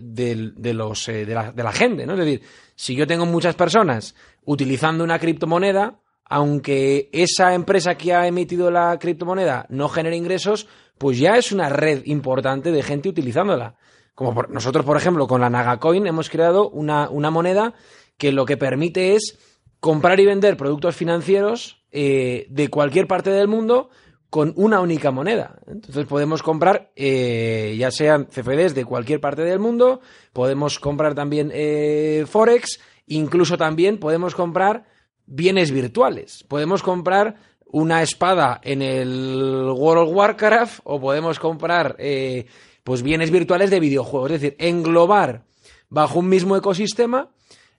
[0.74, 2.14] los, de, la, de la gente, ¿no?
[2.14, 2.42] Es decir,
[2.74, 8.98] si yo tengo muchas personas utilizando una criptomoneda, aunque esa empresa que ha emitido la
[8.98, 10.66] criptomoneda no genere ingresos,
[10.98, 13.76] pues ya es una red importante de gente utilizándola.
[14.14, 17.74] Como nosotros, por ejemplo, con la Nagacoin hemos creado una, una moneda
[18.16, 19.38] que lo que permite es
[19.81, 23.90] comprar y vender productos financieros eh, de cualquier parte del mundo
[24.31, 25.61] con una única moneda.
[25.68, 30.00] Entonces podemos comprar eh, ya sean CFDs de cualquier parte del mundo,
[30.33, 34.87] podemos comprar también eh, Forex, incluso también podemos comprar
[35.27, 36.44] bienes virtuales.
[36.48, 42.46] Podemos comprar una espada en el World of Warcraft o podemos comprar eh,
[42.85, 44.31] pues bienes virtuales de videojuegos.
[44.31, 45.44] Es decir, englobar
[45.88, 47.31] bajo un mismo ecosistema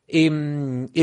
[0.07, 0.29] y,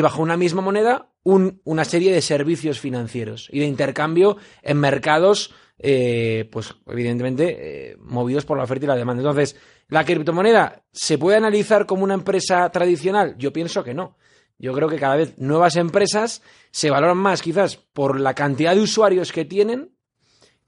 [0.01, 5.55] bajo una misma moneda un- una serie de servicios financieros y de intercambio en mercados,
[5.79, 9.23] eh, pues evidentemente eh, movidos por la oferta y la demanda.
[9.23, 9.57] Entonces,
[9.89, 13.37] ¿la criptomoneda se puede analizar como una empresa tradicional?
[13.39, 14.17] Yo pienso que no.
[14.59, 18.81] Yo creo que cada vez nuevas empresas se valoran más quizás por la cantidad de
[18.83, 19.91] usuarios que tienen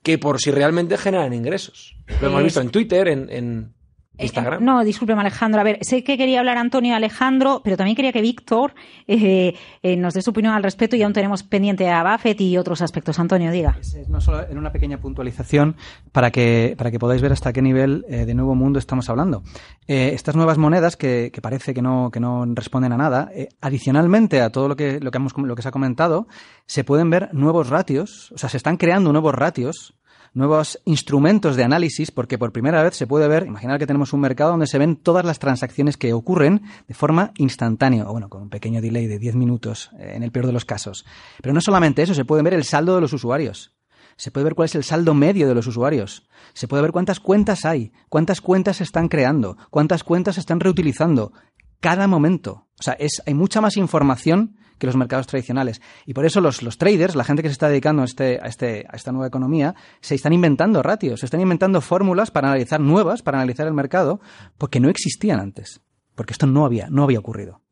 [0.04, 1.96] que por si realmente generan ingresos.
[2.20, 3.72] Lo hemos visto en Twitter, en, en
[4.18, 4.62] Instagram.
[4.62, 5.60] Eh, No, discúlpeme, Alejandro.
[5.60, 8.74] A ver, sé que quería hablar Antonio y Alejandro, pero también quería que Víctor
[9.06, 12.56] eh, eh, nos dé su opinión al respecto y aún tenemos pendiente a Buffett y
[12.56, 13.18] otros aspectos.
[13.18, 13.76] Antonio, diga.
[14.08, 15.76] No solo en una pequeña puntualización
[16.12, 19.42] para que, para que podáis ver hasta qué nivel eh, de nuevo mundo estamos hablando.
[19.88, 23.48] Eh, estas nuevas monedas que, que parece que no, que no responden a nada, eh,
[23.60, 26.26] adicionalmente a todo lo que, lo, que hemos, lo que se ha comentado,
[26.66, 29.94] se pueden ver nuevos ratios, o sea, se están creando nuevos ratios,
[30.34, 34.20] nuevos instrumentos de análisis, porque por primera vez se puede ver, imaginar que tenemos un
[34.20, 38.42] mercado donde se ven todas las transacciones que ocurren de forma instantánea, o bueno, con
[38.42, 41.06] un pequeño delay de 10 minutos eh, en el peor de los casos.
[41.40, 43.72] Pero no solamente eso, se puede ver el saldo de los usuarios.
[44.16, 46.28] Se puede ver cuál es el saldo medio de los usuarios.
[46.52, 50.60] Se puede ver cuántas cuentas hay, cuántas cuentas se están creando, cuántas cuentas se están
[50.60, 51.32] reutilizando.
[51.80, 52.68] Cada momento.
[52.78, 55.80] O sea, es, hay mucha más información que los mercados tradicionales.
[56.06, 58.46] Y por eso los, los traders, la gente que se está dedicando a, este, a,
[58.46, 62.80] este, a esta nueva economía, se están inventando ratios, se están inventando fórmulas para analizar
[62.80, 64.20] nuevas, para analizar el mercado,
[64.58, 65.80] porque no existían antes.
[66.14, 67.63] Porque esto no había, no había ocurrido.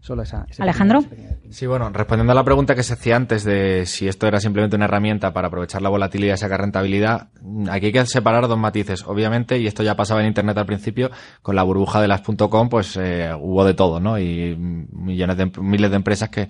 [0.00, 1.04] Solo esa, Alejandro.
[1.50, 4.74] Sí, bueno, respondiendo a la pregunta que se hacía antes de si esto era simplemente
[4.74, 7.28] una herramienta para aprovechar la volatilidad y sacar rentabilidad,
[7.70, 9.04] aquí hay que separar dos matices.
[9.06, 12.68] Obviamente, y esto ya pasaba en Internet al principio, con la burbuja de las .com,
[12.68, 14.18] pues eh, hubo de todo, ¿no?
[14.18, 16.48] Y millones de, miles de empresas que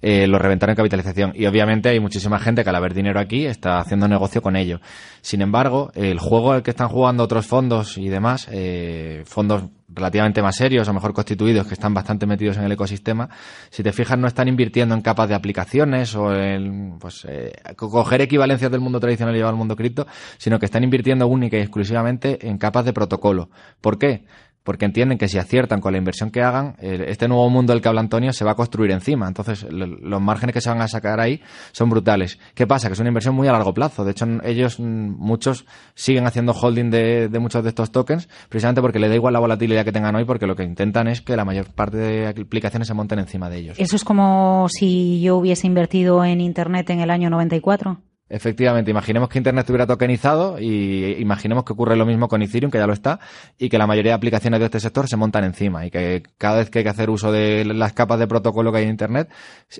[0.00, 1.32] eh, lo reventaron en capitalización.
[1.34, 4.80] Y obviamente hay muchísima gente que al haber dinero aquí está haciendo negocio con ello.
[5.20, 10.42] Sin embargo, el juego al que están jugando otros fondos y demás, eh, fondos relativamente
[10.42, 13.28] más serios o mejor constituidos que están bastante metidos en el ecosistema,
[13.70, 17.90] si te fijas no están invirtiendo en capas de aplicaciones o en pues eh, co-
[17.90, 20.06] coger equivalencias del mundo tradicional y llevar al mundo cripto,
[20.38, 23.50] sino que están invirtiendo única y exclusivamente en capas de protocolo.
[23.80, 24.24] ¿Por qué?
[24.64, 27.88] Porque entienden que si aciertan con la inversión que hagan, este nuevo mundo del que
[27.88, 29.28] habla Antonio se va a construir encima.
[29.28, 31.40] Entonces, lo- los márgenes que se van a sacar ahí
[31.72, 32.38] son brutales.
[32.54, 32.88] ¿Qué pasa?
[32.88, 34.04] Que es una inversión muy a largo plazo.
[34.04, 38.98] De hecho, ellos, muchos, siguen haciendo holding de, de muchos de estos tokens, precisamente porque
[38.98, 41.44] le da igual la volatilidad que tengan hoy, porque lo que intentan es que la
[41.44, 43.78] mayor parte de aplicaciones se monten encima de ellos.
[43.78, 48.00] Eso es como si yo hubiese invertido en Internet en el año 94.
[48.26, 52.78] Efectivamente, imaginemos que Internet estuviera tokenizado y imaginemos que ocurre lo mismo con Ethereum, que
[52.78, 53.20] ya lo está,
[53.58, 56.56] y que la mayoría de aplicaciones de este sector se montan encima y que cada
[56.56, 59.28] vez que hay que hacer uso de las capas de protocolo que hay en Internet,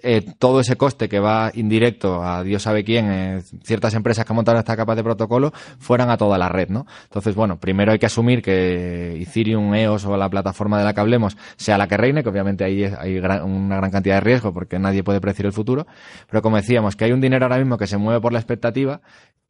[0.02, 4.34] eh, todo ese coste que va indirecto a Dios sabe quién, eh, ciertas empresas que
[4.34, 6.86] montaron estas capas de protocolo, fueran a toda la red, ¿no?
[7.04, 11.00] Entonces, bueno, primero hay que asumir que Ethereum, EOS o la plataforma de la que
[11.00, 14.52] hablemos sea la que reine, que obviamente ahí hay gran- una gran cantidad de riesgo
[14.52, 15.86] porque nadie puede predecir el futuro,
[16.30, 19.00] pero como decíamos, que hay un dinero ahora mismo que se mueve por la expectativa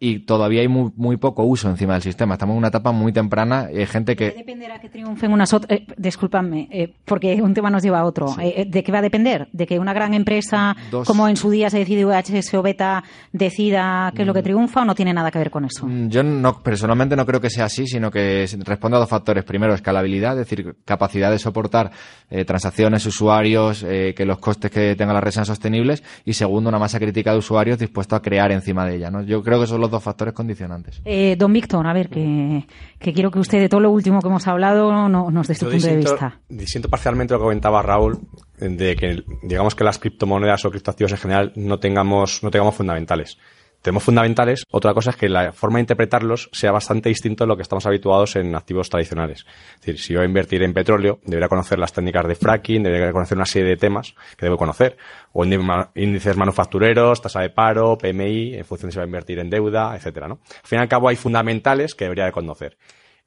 [0.01, 2.35] y todavía hay muy, muy poco uso encima del sistema.
[2.35, 4.38] Estamos en una etapa muy temprana y hay gente ¿De qué que...
[4.38, 5.81] dependerá que triunfen unas otras?
[5.81, 8.27] Eh, discúlpame, eh, porque un tema nos lleva a otro.
[8.40, 9.49] Eh, eh, ¿De qué va a depender?
[9.53, 14.12] ¿De que una gran empresa, Dos- como en su día se decidió HSO Beta, decida
[14.14, 15.87] qué es lo que triunfa o no tiene nada que ver con eso?
[15.87, 19.44] Mm, Yo no, personalmente no creo que sea así, sino que responde a dos factores.
[19.44, 21.92] Primero, escalabilidad, es decir, capacidad de soportar
[22.31, 26.03] eh, transacciones, usuarios, eh, que los costes que tenga la red sean sostenibles.
[26.25, 29.11] Y segundo, una masa crítica de usuarios dispuesto a crear encima encima de ella.
[29.11, 29.23] ¿no?
[29.23, 31.01] Yo creo que son los dos factores condicionantes.
[31.05, 32.67] Eh, don Víctor, a ver, que,
[32.99, 35.69] que, quiero que usted de todo lo último que hemos hablado no, nos dé su
[35.69, 36.41] punto de vista.
[36.49, 38.21] Disiento parcialmente lo que comentaba Raúl,
[38.59, 43.39] de que digamos que las criptomonedas o criptoactivos en general no tengamos, no tengamos fundamentales
[43.85, 44.64] tenemos fundamentales.
[44.70, 47.85] Otra cosa es que la forma de interpretarlos sea bastante distinto a lo que estamos
[47.85, 49.44] habituados en activos tradicionales.
[49.75, 52.83] Es decir, si yo voy a invertir en petróleo, debería conocer las técnicas de fracking,
[52.83, 54.97] debería conocer una serie de temas que debo conocer.
[55.35, 59.51] O índices manufactureros, tasa de paro, PMI, en función de si va a invertir en
[59.51, 60.40] deuda, etcétera, ¿no?
[60.42, 62.79] Al fin y al cabo hay fundamentales que debería de conocer.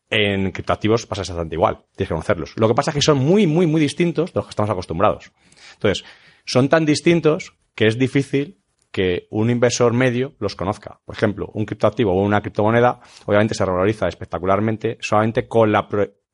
[0.10, 1.86] En criptoactivos pasa exactamente igual.
[1.96, 2.54] Tienes que conocerlos.
[2.56, 5.32] Lo que pasa es que son muy, muy, muy distintos de los que estamos acostumbrados.
[5.76, 6.04] Entonces,
[6.46, 8.57] son tan distintos que es difícil
[8.98, 11.02] que un inversor medio los conozca.
[11.06, 15.88] Por ejemplo, un criptoactivo o una criptomoneda obviamente se valoriza espectacularmente solamente con la,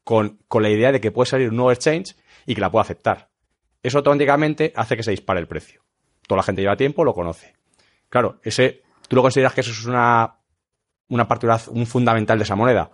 [0.06, 2.84] con, con la idea de que puede salir un nuevo exchange y que la pueda
[2.84, 3.28] aceptar.
[3.82, 5.82] Eso automáticamente hace que se dispare el precio.
[6.26, 7.54] Toda la gente lleva tiempo, lo conoce.
[8.08, 10.38] Claro, ese, tú lo consideras que eso es una,
[11.10, 11.28] una
[11.68, 12.92] un fundamental de esa moneda.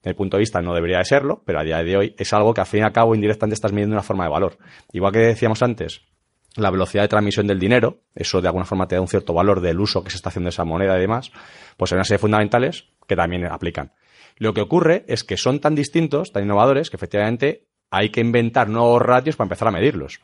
[0.00, 2.30] Desde el punto de vista no debería de serlo, pero a día de hoy es
[2.34, 4.58] algo que al fin y al cabo indirectamente estás midiendo una forma de valor.
[4.92, 6.02] Igual que decíamos antes,
[6.58, 9.60] la velocidad de transmisión del dinero, eso de alguna forma te da un cierto valor
[9.60, 11.32] del uso que se está haciendo de esa moneda y demás,
[11.76, 13.92] pues hay una serie de fundamentales que también aplican.
[14.36, 18.68] Lo que ocurre es que son tan distintos, tan innovadores, que efectivamente hay que inventar
[18.68, 20.20] nuevos ratios para empezar a medirlos.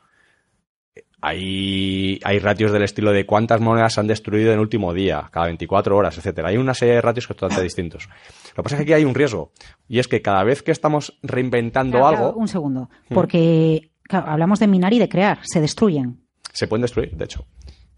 [1.21, 5.31] Hay, hay ratios del estilo de cuántas monedas se han destruido en el último día,
[5.33, 6.51] cada 24 horas, etcétera.
[6.51, 8.09] Hay una serie de ratios que son totalmente distintos.
[8.51, 9.51] Lo que pasa es que aquí hay un riesgo,
[9.89, 12.35] y es que cada vez que estamos reinventando algo.
[12.35, 16.24] un segundo, porque hablamos de minar y de crear, se destruyen.
[16.55, 17.47] Se pueden destruir, de hecho.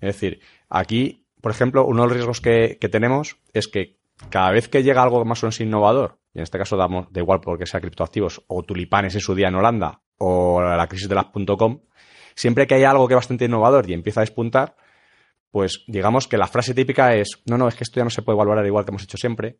[0.00, 3.98] Es decir, aquí, por ejemplo, uno de los riesgos que, tenemos es que
[4.30, 7.20] cada vez que llega algo más o menos innovador, y en este caso damos de
[7.20, 11.14] igual porque sea criptoactivos o tulipanes en su día en Holanda o la crisis de
[11.14, 11.26] las
[11.58, 11.80] .com,
[12.34, 14.76] siempre que hay algo que es bastante innovador y empieza a despuntar,
[15.56, 18.20] pues digamos que la frase típica es, no, no, es que esto ya no se
[18.20, 19.56] puede valorar igual que hemos hecho siempre.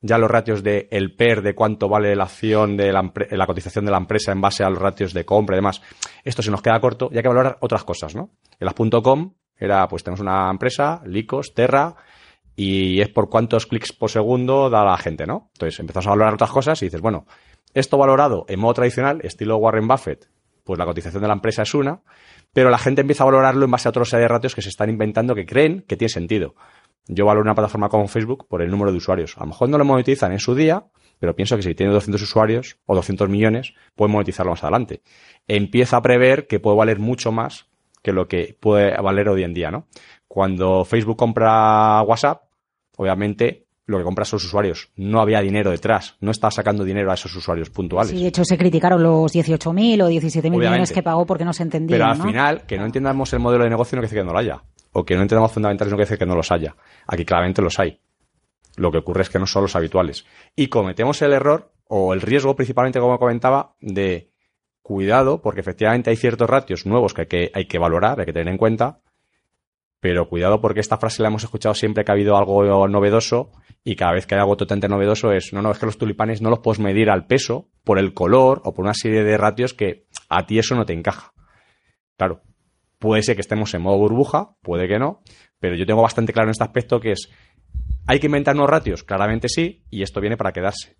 [0.00, 3.90] Ya los ratios de el PER, de cuánto vale la acción de la, cotización de
[3.90, 5.82] la empresa en base a los ratios de compra y demás,
[6.22, 8.30] esto se nos queda corto y hay que valorar otras cosas, ¿no?
[8.60, 8.76] En las
[9.56, 11.96] era, pues tenemos una empresa, Licos, Terra,
[12.54, 15.50] y es por cuántos clics por segundo da la gente, ¿no?
[15.54, 17.26] Entonces empezamos a valorar otras cosas y dices, bueno,
[17.74, 20.30] esto valorado en modo tradicional, estilo Warren Buffett,
[20.62, 22.02] pues la cotización de la empresa es una,
[22.52, 25.34] pero la gente empieza a valorarlo en base a otros ratios que se están inventando
[25.34, 26.54] que creen que tiene sentido.
[27.06, 29.36] Yo valoro una plataforma como Facebook por el número de usuarios.
[29.36, 30.84] A lo mejor no lo monetizan en su día,
[31.18, 35.02] pero pienso que si tiene 200 usuarios o 200 millones, pueden monetizarlo más adelante.
[35.48, 37.68] Empieza a prever que puede valer mucho más
[38.02, 39.86] que lo que puede valer hoy en día, ¿no?
[40.28, 42.44] Cuando Facebook compra WhatsApp,
[42.96, 44.90] obviamente lo que compra son los usuarios.
[44.96, 46.16] No había dinero detrás.
[46.20, 48.10] No estaba sacando dinero a esos usuarios puntuales.
[48.10, 51.64] Sí, de hecho se criticaron los 18.000 o 17.000 millones que pagó porque no se
[51.64, 51.96] entendía.
[51.96, 54.32] Pero al final, que no entendamos el modelo de negocio no quiere decir que no
[54.32, 54.62] lo haya.
[54.92, 56.76] O que no entendamos fundamentales no quiere decir que no los haya.
[57.06, 58.00] Aquí claramente los hay.
[58.76, 60.24] Lo que ocurre es que no son los habituales.
[60.54, 64.30] Y cometemos el error, o el riesgo principalmente, como comentaba, de
[64.82, 68.32] cuidado, porque efectivamente hay ciertos ratios nuevos que hay que, hay que valorar, hay que
[68.32, 69.00] tener en cuenta,
[70.00, 73.52] pero cuidado porque esta frase la hemos escuchado siempre que ha habido algo novedoso
[73.84, 76.40] y cada vez que hay algo totalmente novedoso es, no, no, es que los tulipanes
[76.40, 79.74] no los puedes medir al peso, por el color o por una serie de ratios
[79.74, 81.32] que a ti eso no te encaja.
[82.16, 82.42] Claro,
[82.98, 85.22] puede ser que estemos en modo burbuja, puede que no,
[85.58, 87.30] pero yo tengo bastante claro en este aspecto que es,
[88.06, 89.04] ¿hay que inventar nuevos ratios?
[89.04, 90.96] Claramente sí, y esto viene para quedarse.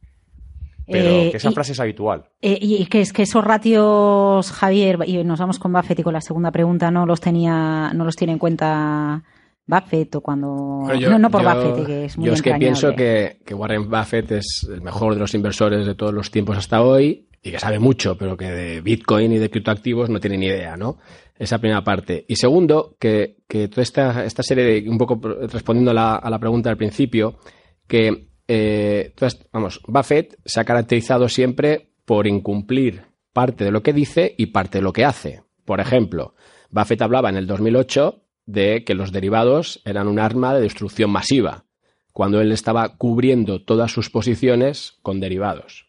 [0.91, 2.25] Pero eh, que esa frase es habitual.
[2.43, 6.15] Eh, y que es que esos ratios, Javier, y nos vamos con Buffett y con
[6.15, 9.23] la segunda pregunta, no los tenía, no los tiene en cuenta
[9.67, 10.83] Buffett o cuando...
[11.19, 14.83] no, por Buffett, que es muy Yo es que pienso que, Warren Buffett es el
[14.83, 18.37] mejor de los inversores de todos los tiempos hasta hoy y que sabe mucho, pero
[18.37, 20.99] que de Bitcoin y de criptoactivos no tiene ni idea, ¿no?
[21.39, 22.27] Esa primera parte.
[22.29, 25.19] Y segundo, que, toda esta, esta serie de, un poco
[25.51, 27.39] respondiendo a la, a la pregunta al principio,
[27.87, 29.15] que, eh,
[29.53, 34.79] vamos, Buffett se ha caracterizado siempre por incumplir parte de lo que dice y parte
[34.79, 35.45] de lo que hace.
[35.65, 36.35] Por ejemplo,
[36.71, 41.65] Buffett hablaba en el 2008 de que los derivados eran un arma de destrucción masiva,
[42.13, 45.87] cuando él estaba cubriendo todas sus posiciones con derivados.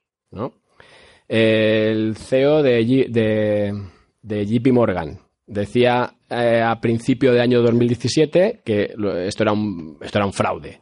[1.27, 3.73] El CEO de,
[4.21, 8.93] JP Morgan decía eh, a principio de año 2017 que
[9.25, 10.80] esto era un, esto era un fraude.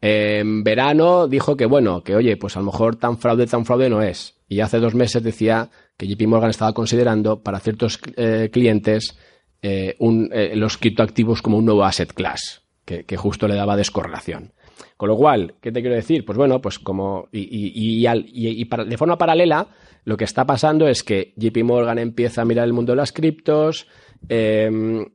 [0.00, 3.90] En verano dijo que bueno, que oye, pues a lo mejor tan fraude, tan fraude
[3.90, 4.34] no es.
[4.48, 9.18] Y hace dos meses decía que JP Morgan estaba considerando para ciertos eh, clientes
[9.62, 14.52] eh, eh, los criptoactivos como un nuevo asset class, que, justo le daba descorrelación.
[14.96, 16.24] Con lo cual, ¿qué te quiero decir?
[16.24, 17.28] Pues bueno, pues como.
[17.30, 19.68] Y, de forma paralela,
[20.04, 23.12] lo que está pasando es que JP Morgan empieza a mirar el mundo de las
[23.12, 23.86] criptos.
[24.28, 25.06] Em,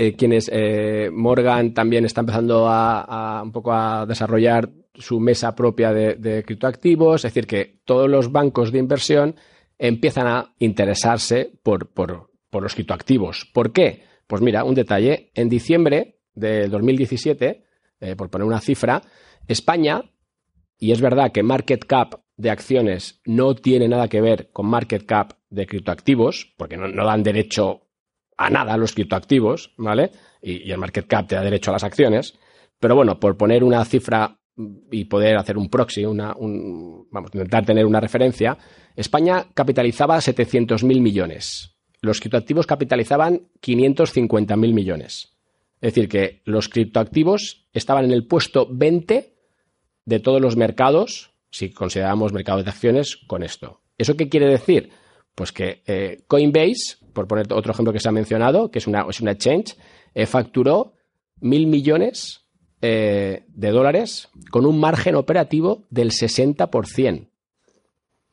[0.00, 5.92] eh, quienes eh, Morgan también está empezando a, un poco a desarrollar su mesa propia
[5.92, 9.34] de, criptoactivos, es decir, que todos los bancos de inversión
[9.76, 13.50] empiezan a interesarse por, por, los criptoactivos.
[13.52, 14.04] ¿Por qué?
[14.28, 15.32] Pues mira, un detalle.
[15.34, 17.64] En diciembre de 2017,
[18.00, 19.02] eh, por poner una cifra,
[19.48, 20.04] España,
[20.78, 25.04] y es verdad que market cap de acciones no tiene nada que ver con market
[25.06, 27.87] cap de criptoactivos, porque no, no dan derecho
[28.38, 30.10] a nada los criptoactivos, ¿vale?
[30.40, 32.38] Y, el market cap te da derecho a las acciones.
[32.78, 34.38] Pero bueno, por poner una cifra
[34.90, 38.56] y poder hacer un proxy, una, un, vamos, intentar tener una referencia,
[38.96, 41.76] España capitalizaba 700.000 millones.
[42.00, 45.36] Los criptoactivos capitalizaban 550.000 millones.
[45.80, 49.34] Es decir, que los criptoactivos estaban en el puesto 20
[50.04, 53.80] de todos los mercados, si consideramos mercados de acciones, con esto.
[53.96, 54.90] ¿Eso qué quiere decir?
[55.34, 59.06] Pues que eh, Coinbase, por poner otro ejemplo que se ha mencionado, que es una,
[59.08, 59.76] es una exchange,
[60.14, 60.94] eh, facturó
[61.40, 62.48] mil millones
[62.80, 67.28] eh, de dólares con un margen operativo del 60%.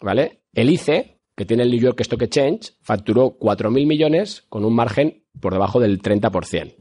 [0.02, 0.42] ¿Vale?
[0.54, 5.24] El ICE, que tiene el New York Stock Exchange, facturó 4.000 millones con un margen
[5.40, 6.76] por debajo del 30%.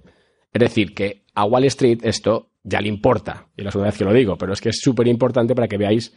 [0.53, 4.05] Es decir, que a Wall Street esto ya le importa, y la segunda vez que
[4.05, 6.17] lo digo, pero es que es súper importante para que veáis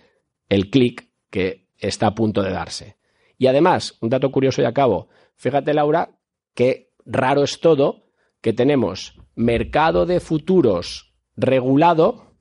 [0.50, 2.98] el clic que está a punto de darse.
[3.38, 6.20] Y además, un dato curioso y acabo, fíjate Laura,
[6.54, 8.10] que raro es todo
[8.42, 12.36] que tenemos mercado de futuros regulado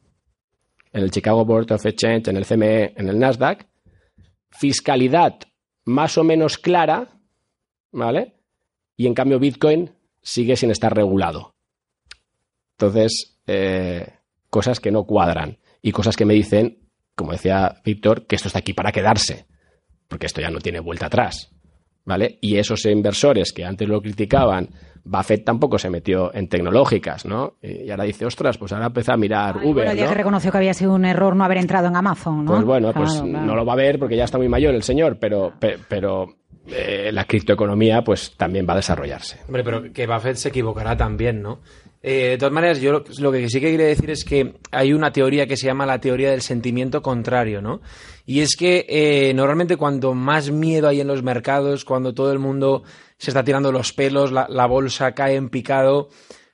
[0.93, 3.67] en el Chicago Board of Exchange, en el CME, en el Nasdaq,
[4.51, 5.39] fiscalidad
[5.85, 7.21] más o menos clara,
[7.93, 8.35] ¿vale?
[8.97, 11.55] Y en cambio Bitcoin sigue sin estar regulado.
[12.79, 14.15] Entonces, eh,
[14.51, 18.59] cosas que no cuadran y cosas que me dicen, como decía Víctor, que esto está
[18.59, 19.47] aquí para quedarse,
[20.09, 21.56] porque esto ya no tiene vuelta atrás,
[22.07, 22.39] ¿vale?
[22.41, 24.71] Y esos inversores que antes lo criticaban,
[25.05, 27.55] Buffett tampoco se metió en tecnológicas, ¿no?
[27.63, 30.11] Y ahora dice, ostras, pues ahora empieza a mirar Ay, Uber, bueno, el día ¿no?
[30.13, 32.53] que reconoció que había sido un error no haber entrado en Amazon, ¿no?
[32.53, 33.27] Pues bueno, pues claro.
[33.47, 36.35] no lo va a ver porque ya está muy mayor el señor, pero, pe- pero
[36.67, 39.39] eh, la criptoeconomía pues también va a desarrollarse.
[39.47, 41.61] Hombre, pero que Buffett se equivocará también, ¿no?
[42.09, 45.11] Eh, de todas maneras, yo lo, que sí que quiere decir es que hay una
[45.11, 47.81] teoría que se llama la teoría del sentimiento contrario, ¿no?
[48.25, 52.39] Y es que eh, normalmente cuando más miedo hay en los mercados, cuando todo el
[52.39, 52.85] mundo
[53.19, 56.11] se está tirando los pelos, la, bolsa cae en picado,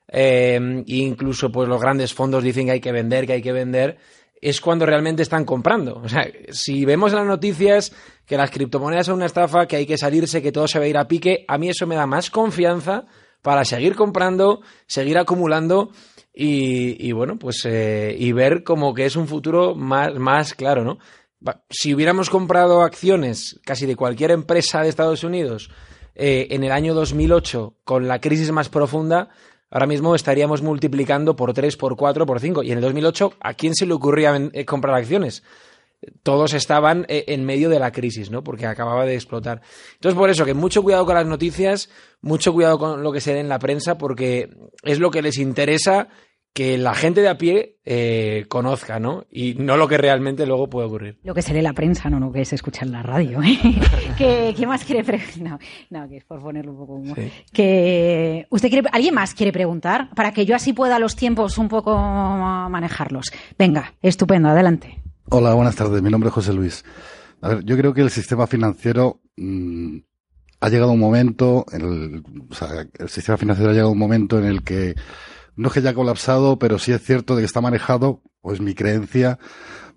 [0.09, 3.98] eh, incluso pues los grandes fondos dicen que hay que vender, que hay que vender,
[4.40, 6.00] es cuando realmente están comprando.
[6.03, 7.92] O sea, si vemos en las noticias
[8.24, 10.88] que las criptomonedas son una estafa, que hay que salirse, que todo se va a
[10.88, 13.05] ir a pique, a mí eso me da más confianza
[13.43, 15.90] para seguir comprando, seguir acumulando
[16.34, 20.99] y, bueno, pues eh, y ver como que es un futuro más, más claro, ¿no?
[21.68, 25.70] Si hubiéramos comprado acciones casi de cualquier empresa de Estados Unidos
[26.14, 29.28] eh, en el año 2008 con la crisis más profunda,
[29.70, 32.62] ahora mismo estaríamos multiplicando por 3, por 4, por 5.
[32.62, 35.43] Y en el 2008, ¿a quién se le ocurría eh, comprar acciones?
[36.22, 38.42] Todos estaban eh, en medio de la crisis, ¿no?
[38.42, 39.62] Porque acababa de explotar.
[39.94, 41.90] Entonces, por eso, que mucho cuidado con las noticias,
[42.20, 44.50] mucho cuidado con lo que se dé en la prensa, porque
[44.82, 46.09] es lo que les interesa
[46.53, 49.24] que la gente de a pie eh, conozca, ¿no?
[49.30, 51.18] Y no lo que realmente luego puede ocurrir.
[51.22, 53.42] Lo que se lee en la prensa, no, no, que se escucha en la radio.
[53.42, 53.59] ¿eh?
[54.18, 55.42] ¿Qué, qué más quiere preguntar?
[55.42, 55.59] No,
[55.90, 57.03] no, que es por ponerlo un poco.
[57.53, 60.11] Que usted quiere, ¿Alguien más quiere preguntar?
[60.14, 63.32] Para que yo así pueda los tiempos un poco manejarlos.
[63.59, 64.98] Venga, estupendo, adelante.
[65.28, 66.02] Hola, buenas tardes.
[66.02, 66.84] Mi nombre es José Luis.
[67.40, 69.98] A ver, yo creo que el sistema financiero mm,
[70.60, 74.38] ha llegado un momento, en el, o sea, el sistema financiero ha llegado un momento
[74.38, 74.94] en el que
[75.56, 78.60] no es que haya colapsado, pero sí es cierto de que está manejado, o es
[78.60, 79.38] mi creencia,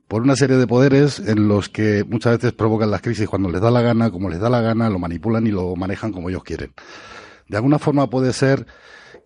[0.08, 3.62] por una serie de poderes en los que muchas veces provocan las crisis cuando les
[3.62, 6.44] da la gana, como les da la gana, lo manipulan y lo manejan como ellos
[6.44, 6.74] quieren.
[7.48, 8.66] De alguna forma puede ser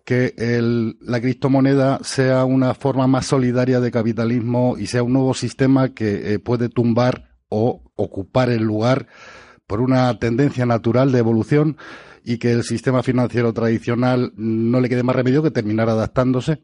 [0.04, 5.34] que el- la criptomoneda sea una forma más solidaria de capitalismo y sea un nuevo
[5.34, 9.06] sistema que eh, puede tumbar o ocupar el lugar
[9.66, 11.76] por una tendencia natural de evolución
[12.24, 16.62] y que el sistema financiero tradicional no le quede más remedio que terminar adaptándose.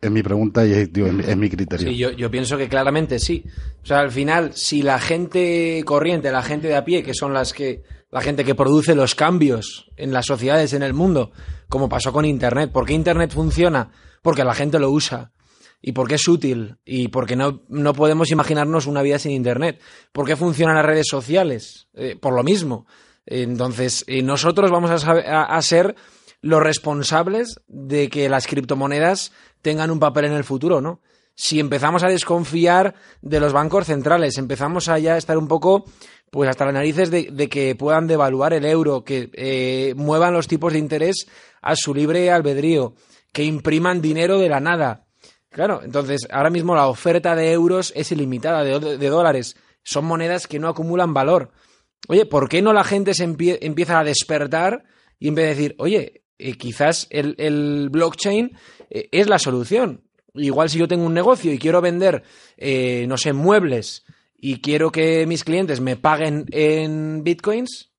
[0.00, 0.90] Es mi pregunta y es,
[1.36, 1.88] mi criterio.
[1.88, 3.44] Sí, yo, yo pienso que claramente sí.
[3.82, 7.32] O sea, al final, si la gente corriente, la gente de a pie, que son
[7.32, 7.82] las que,
[8.12, 11.32] la gente que produce los cambios en las sociedades, en el mundo,
[11.68, 12.70] como pasó con Internet.
[12.70, 13.90] ¿Por qué Internet funciona?
[14.22, 15.32] Porque la gente lo usa.
[15.80, 16.76] Y porque es útil.
[16.84, 19.80] Y porque no, no podemos imaginarnos una vida sin Internet.
[20.12, 21.88] ¿Por qué funcionan las redes sociales?
[21.94, 22.86] Eh, por lo mismo.
[23.26, 25.96] Entonces, eh, nosotros vamos a, a- a ser
[26.42, 29.32] los responsables de que las criptomonedas
[29.62, 31.00] tengan un papel en el futuro, ¿no?
[31.34, 35.84] Si empezamos a desconfiar de los bancos centrales, empezamos a ya estar un poco
[36.32, 40.72] pues hasta las narices de, que puedan devaluar el euro, que eh, muevan los tipos
[40.72, 41.26] de interés
[41.60, 42.94] a su libre albedrío,
[43.34, 45.04] que impriman dinero de la nada.
[45.50, 49.56] Claro, entonces ahora mismo la oferta de euros es ilimitada, de, dólares.
[49.82, 51.50] Son monedas que no acumulan valor.
[52.08, 54.84] Oye, ¿por qué no la gente se empie- empieza a despertar
[55.18, 58.56] y en vez de decir, oye, eh, quizás el, blockchain
[58.88, 60.04] eh, es la solución?
[60.32, 62.22] Igual si yo tengo un negocio y quiero vender,
[63.06, 64.02] no sé, muebles
[64.44, 67.92] y quiero que mis clientes me paguen en bitcoins,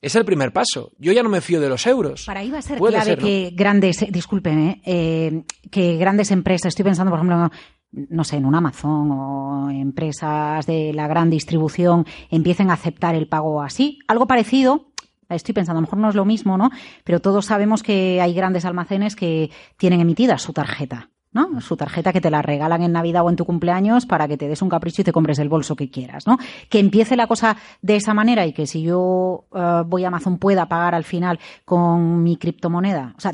[0.00, 0.92] es el primer paso.
[0.96, 2.24] Yo ya no me fío de los euros.
[2.24, 3.26] Para ahí va a ser Puede clave ser, ¿no?
[3.26, 5.42] que grandes, eh, discúlpeme, eh,
[5.72, 7.50] que grandes empresas, estoy pensando, por ejemplo,
[7.90, 13.26] no sé, en un Amazon o empresas de la gran distribución empiecen a aceptar el
[13.26, 13.98] pago así.
[14.06, 14.92] Algo parecido,
[15.28, 16.70] estoy pensando, a lo mejor no es lo mismo, ¿no?
[17.02, 21.10] Pero todos sabemos que hay grandes almacenes que tienen emitida su tarjeta.
[21.32, 21.60] ¿No?
[21.60, 24.48] Su tarjeta que te la regalan en Navidad o en tu cumpleaños para que te
[24.48, 26.38] des un capricho y te compres el bolso que quieras, ¿no?
[26.68, 30.38] Que empiece la cosa de esa manera y que si yo eh, voy a Amazon
[30.38, 33.14] pueda pagar al final con mi criptomoneda.
[33.16, 33.32] O sea,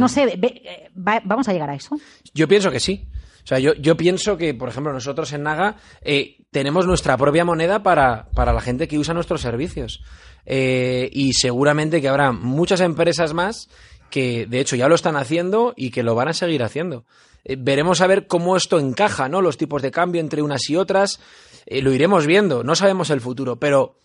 [0.00, 1.96] no, sé, ve- eh, va- ¿vamos a llegar a eso?
[2.34, 3.06] Yo pienso que sí.
[3.44, 7.44] O sea, yo, yo pienso que, por ejemplo, nosotros en Naga eh, tenemos nuestra propia
[7.44, 10.04] moneda para, para la gente que usa nuestros servicios.
[10.46, 13.68] Eh, y seguramente que habrá muchas empresas más
[14.12, 17.04] que, de hecho, ya lo están haciendo y que lo van a seguir haciendo.
[17.44, 19.40] Eh, veremos a ver cómo esto encaja, ¿no?
[19.40, 21.18] Los tipos de cambio entre unas y otras.
[21.66, 22.62] Eh, lo iremos viendo.
[22.62, 23.96] No sabemos el futuro, pero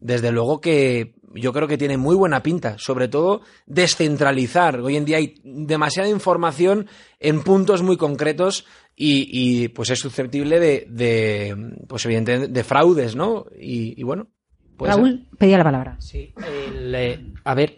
[0.00, 4.80] desde luego que yo creo que tiene muy buena pinta, sobre todo descentralizar.
[4.80, 6.86] Hoy en día hay demasiada información
[7.18, 13.16] en puntos muy concretos y, y, pues es susceptible de, de, pues evidentemente de fraudes,
[13.16, 13.46] ¿no?
[13.58, 14.28] Y, y bueno,
[14.78, 14.96] ser.
[14.96, 15.96] Raúl, pedía la palabra.
[15.98, 17.76] Sí, el, eh, a ver,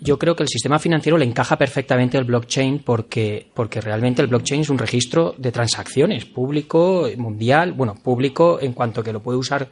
[0.00, 4.28] yo creo que el sistema financiero le encaja perfectamente el blockchain porque, porque realmente el
[4.28, 9.38] blockchain es un registro de transacciones público, mundial, bueno, público en cuanto que lo puede
[9.38, 9.68] usar,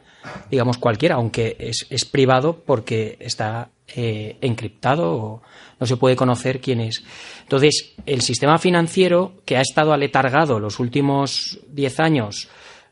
[0.51, 5.43] digamos, cualquiera, aunque es, es privado porque está eh, encriptado o
[5.81, 7.03] no se puede conocer quién es.
[7.43, 12.49] Entonces, el sistema financiero que ha estado aletargado los últimos 10 años,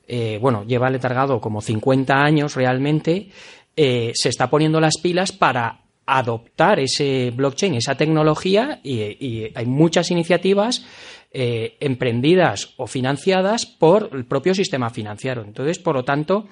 [0.08, 3.28] eh, bueno, lleva letargado como 50 años realmente,
[3.76, 10.10] eh, se está poniendo las pilas para adoptar ese blockchain, esa tecnología, y, hay muchas
[10.10, 10.86] iniciativas
[11.32, 15.42] eh, emprendidas o financiadas por el propio sistema financiero.
[15.42, 16.46] Entonces, por lo tanto,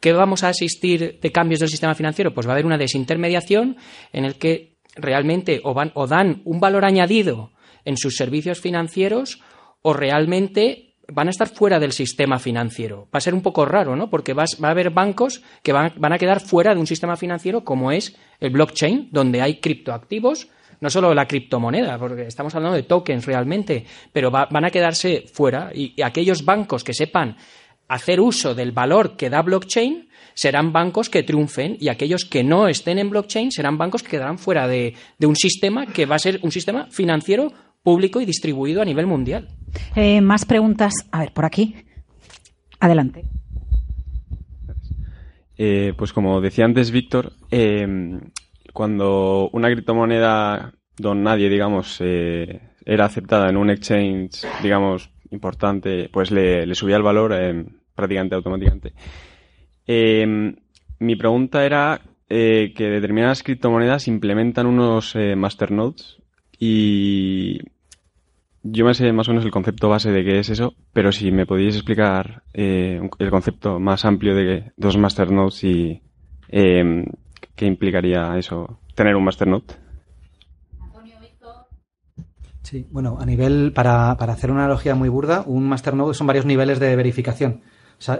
[0.00, 2.34] ¿qué vamos a asistir de cambios del sistema financiero?
[2.34, 3.76] Pues va a haber una desintermediación
[4.12, 7.52] en el que realmente o, van, o dan un valor añadido
[7.84, 9.40] en sus servicios financieros
[9.82, 13.08] o realmente van a estar fuera del sistema financiero.
[13.14, 14.10] Va a ser un poco raro, ¿no?
[14.10, 17.64] Porque va a haber bancos que van, van a quedar fuera de un sistema financiero
[17.64, 20.48] como es el blockchain, donde hay criptoactivos,
[20.80, 25.24] no solo la criptomoneda, porque estamos hablando de tokens realmente, pero va- van a quedarse
[25.32, 27.36] fuera y, aquellos bancos que sepan
[27.88, 32.68] hacer uso del valor que da blockchain serán bancos que triunfen y aquellos que no
[32.68, 36.40] estén en blockchain serán bancos que quedarán fuera de un sistema que va a ser
[36.42, 37.52] un sistema financiero
[37.86, 39.46] público y distribuido a nivel mundial.
[39.94, 40.92] Eh, más preguntas.
[41.12, 41.76] A ver, por aquí.
[42.80, 43.22] Adelante.
[45.56, 47.86] Eh, pues como decía antes Víctor, eh,
[48.72, 56.32] cuando una criptomoneda don nadie, digamos, eh, era aceptada en un exchange, digamos, importante, pues
[56.32, 57.64] le, le subía el valor eh,
[57.94, 58.94] prácticamente automáticamente.
[59.86, 60.56] Eh,
[60.98, 66.16] mi pregunta era eh, que determinadas criptomonedas implementan unos eh, masternodes
[66.58, 67.60] y
[68.70, 71.30] yo me sé más o menos el concepto base de qué es eso, pero si
[71.30, 76.02] me podéis explicar eh, el concepto más amplio de dos masternodes y
[76.48, 77.04] eh,
[77.54, 79.86] qué implicaría eso, tener un masternode.
[82.62, 86.46] Sí, bueno, a nivel, para, para hacer una analogía muy burda, un masternode son varios
[86.46, 87.62] niveles de verificación.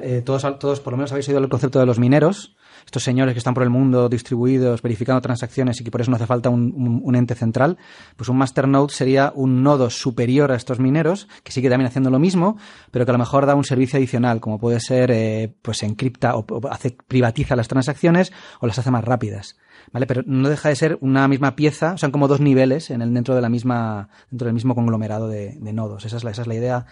[0.02, 3.34] Eh, todos, todos, por lo menos, habéis oído el concepto de los mineros, estos señores
[3.34, 6.48] que están por el mundo distribuidos, verificando transacciones y que por eso no hace falta
[6.48, 7.76] un, ente central.
[8.16, 12.18] Pues un masternode sería un nodo superior a estos mineros, que sigue también haciendo lo
[12.18, 12.56] mismo,
[12.90, 16.36] pero que a lo mejor da un servicio adicional, como puede ser, eh, pues encripta
[16.36, 19.56] o, o hace, privatiza las transacciones o las hace más rápidas.
[19.92, 20.06] ¿Vale?
[20.06, 23.34] Pero no deja de ser una misma pieza, son como dos niveles en el, dentro
[23.34, 26.04] de la misma, dentro del mismo conglomerado de, de nodos.
[26.04, 26.86] Esa es la, esa es la idea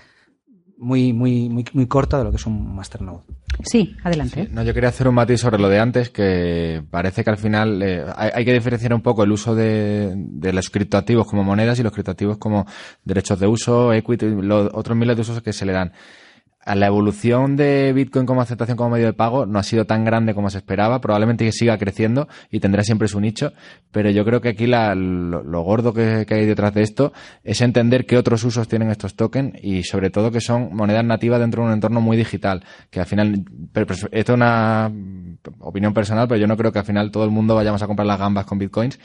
[0.78, 3.20] muy, muy, muy, muy corta de lo que es un masternode.
[3.62, 4.48] Sí, adelante.
[4.50, 7.82] No, yo quería hacer un matiz sobre lo de antes, que parece que al final
[7.82, 11.78] eh, hay, hay que diferenciar un poco el uso de, de los criptoactivos como monedas
[11.78, 12.66] y los criptoactivos como
[13.04, 15.92] derechos de uso, equity, los otros miles de usos que se le dan.
[16.66, 20.34] La evolución de Bitcoin como aceptación como medio de pago no ha sido tan grande
[20.34, 21.00] como se esperaba.
[21.00, 23.52] Probablemente siga creciendo y tendrá siempre su nicho.
[23.92, 27.12] Pero yo creo que aquí la, lo, gordo que, hay detrás de esto
[27.42, 31.40] es entender qué otros usos tienen estos tokens y sobre todo que son monedas nativas
[31.40, 32.64] dentro de un entorno muy digital.
[32.90, 33.44] Que al final,
[33.74, 34.90] esto es una
[35.60, 38.06] opinión personal, pero yo no creo que al final todo el mundo vayamos a comprar
[38.06, 38.98] las gambas con Bitcoins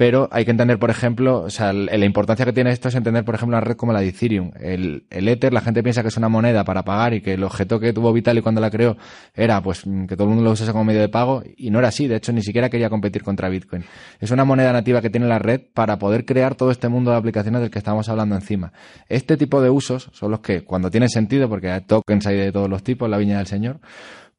[0.00, 3.22] pero hay que entender, por ejemplo, o sea, la importancia que tiene esto es entender,
[3.22, 4.50] por ejemplo, una red como la de Ethereum.
[4.58, 7.78] El, Ether, la gente piensa que es una moneda para pagar y que el objeto
[7.78, 8.96] que tuvo Vitalik cuando la creó
[9.34, 11.88] era pues que todo el mundo lo usase como medio de pago y no era
[11.88, 12.08] así.
[12.08, 13.84] De hecho, ni siquiera quería competir contra Bitcoin.
[14.20, 17.18] Es una moneda nativa que tiene la red para poder crear todo este mundo de
[17.18, 18.72] aplicaciones del que estamos hablando encima.
[19.06, 22.52] Este tipo de usos son los que, cuando tienen sentido, porque hay tokens hay de
[22.52, 23.80] todos los tipos, la viña del señor,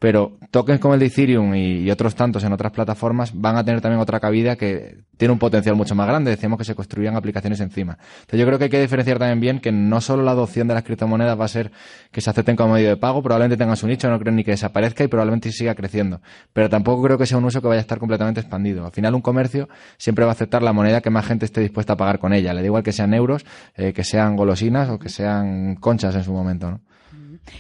[0.02, 3.82] pero tokens como el de Ethereum y, otros tantos en otras plataformas van a tener
[3.82, 6.32] también otra cabida que tiene un potencial mucho más grande.
[6.32, 8.00] Decíamos que se construían aplicaciones encima.
[8.22, 10.74] Entonces yo creo que hay que diferenciar también bien que no solo la adopción de
[10.74, 11.72] las criptomonedas va a ser
[12.12, 14.50] que se acepten como medio de pago, probablemente tengan su nicho, no creo ni que
[14.50, 16.20] desaparezca y probablemente siga creciendo.
[16.52, 18.88] Pero tampoco creo que sea un uso que vaya a estar completamente expandido.
[18.88, 21.94] Al final un comercio siempre va a aceptar la moneda que más gente esté dispuesta
[21.94, 22.56] a pagar con ella.
[22.56, 23.46] Le da igual que sean euros,
[23.76, 26.82] eh, que sean golosinas o que sean conchas en su momento, ¿no?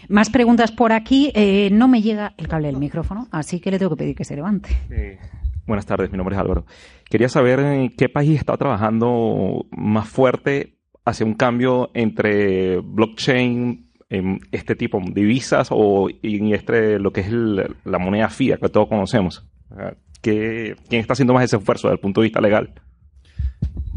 [0.07, 1.31] Más preguntas por aquí.
[1.35, 4.25] Eh, no me llega el cable del micrófono, así que le tengo que pedir que
[4.25, 4.69] se levante.
[5.65, 6.65] buenas tardes, mi nombre es Álvaro.
[7.09, 14.41] Quería saber en qué país está trabajando más fuerte hacia un cambio entre blockchain, en
[14.51, 18.89] este tipo de divisas o en este, lo que es la moneda fiat que todos
[18.89, 19.47] conocemos.
[20.21, 22.73] ¿Quién está haciendo más ese esfuerzo desde el punto de vista legal?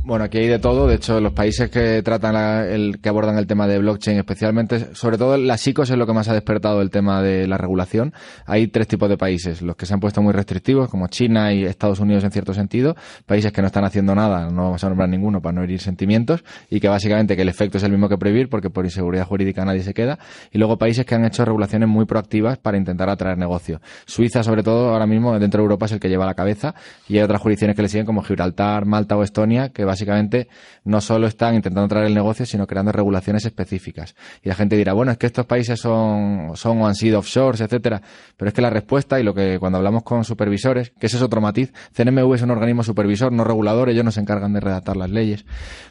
[0.07, 0.87] Bueno, aquí hay de todo.
[0.87, 2.37] De hecho, los países que tratan
[2.69, 6.13] el, que abordan el tema de blockchain, especialmente, sobre todo las ICOs es lo que
[6.13, 8.13] más ha despertado el tema de la regulación.
[8.45, 11.65] Hay tres tipos de países: los que se han puesto muy restrictivos, como China y
[11.65, 12.95] Estados Unidos en cierto sentido,
[13.25, 16.45] países que no están haciendo nada, no vamos a nombrar ninguno para no herir sentimientos,
[16.69, 19.65] y que básicamente que el efecto es el mismo que prohibir, porque por inseguridad jurídica
[19.65, 20.19] nadie se queda.
[20.53, 23.81] Y luego países que han hecho regulaciones muy proactivas para intentar atraer negocio.
[24.05, 26.75] Suiza, sobre todo, ahora mismo dentro de Europa es el que lleva la cabeza,
[27.09, 30.49] y hay otras jurisdicciones que le siguen como Gibraltar, Malta o Estonia, que básicamente
[30.85, 34.15] no solo están intentando traer el negocio, sino creando regulaciones específicas.
[34.43, 37.61] Y la gente dirá, bueno, es que estos países son, son o han sido offshores,
[37.61, 38.03] etcétera.
[38.37, 41.23] Pero es que la respuesta, y lo que cuando hablamos con supervisores, que ese es
[41.23, 44.97] otro matiz, CNMV es un organismo supervisor, no regulador, ellos no se encargan de redactar
[44.97, 45.45] las leyes.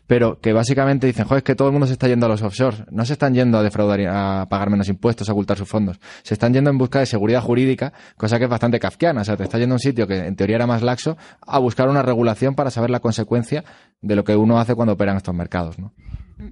[0.06, 2.42] Pero que básicamente dicen, joder, es que todo el mundo se está yendo a los
[2.42, 2.84] offshores.
[2.92, 6.00] No se están yendo a defraudar, a pagar menos impuestos, a ocultar sus fondos.
[6.24, 9.22] Se están yendo en busca de seguridad jurídica, cosa que es bastante kafkiana.
[9.22, 11.60] O sea, te está yendo a un sitio que en teoría era más laxo a
[11.60, 13.64] buscar una regulación para saber la consecuencia
[14.04, 15.80] de lo que uno hace cuando opera en estos mercados.
[15.80, 15.92] ¿no?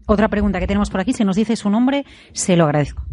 [0.07, 3.03] Otra pregunta que tenemos por aquí, si nos dice su nombre, se lo agradezco.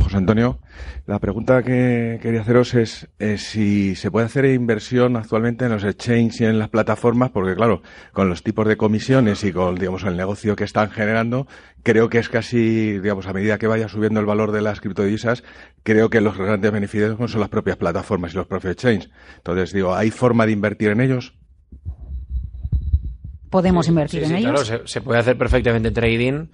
[0.00, 0.60] José Antonio.
[1.06, 6.40] La pregunta que quería haceros es si se puede hacer inversión actualmente en los exchanges
[6.40, 7.82] y en las plataformas, porque claro,
[8.12, 11.48] con los tipos de comisiones y con, digamos, el negocio que están generando,
[11.82, 15.42] creo que es casi, digamos, a medida que vaya subiendo el valor de las criptodivisas,
[15.82, 19.10] creo que los grandes beneficios son las propias plataformas y los propios exchanges.
[19.38, 21.34] Entonces, digo, ¿hay forma de invertir en ellos?
[23.52, 24.64] Podemos invertir en ellos.
[24.64, 26.46] Claro, se, puede hacer perfectamente trading.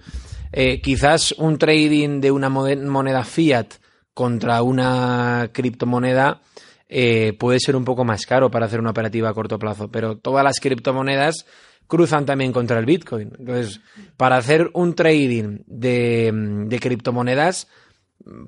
[0.51, 3.67] Eh, quizás un trading de una moneda fiat
[4.13, 6.41] contra una criptomoneda
[6.89, 10.17] eh, puede ser un poco más caro para hacer una operativa a corto plazo, pero
[10.17, 11.45] todas las criptomonedas
[11.87, 13.31] cruzan también contra el Bitcoin.
[13.39, 13.79] Entonces,
[14.17, 16.31] para hacer un trading de,
[16.67, 17.69] de criptomonedas,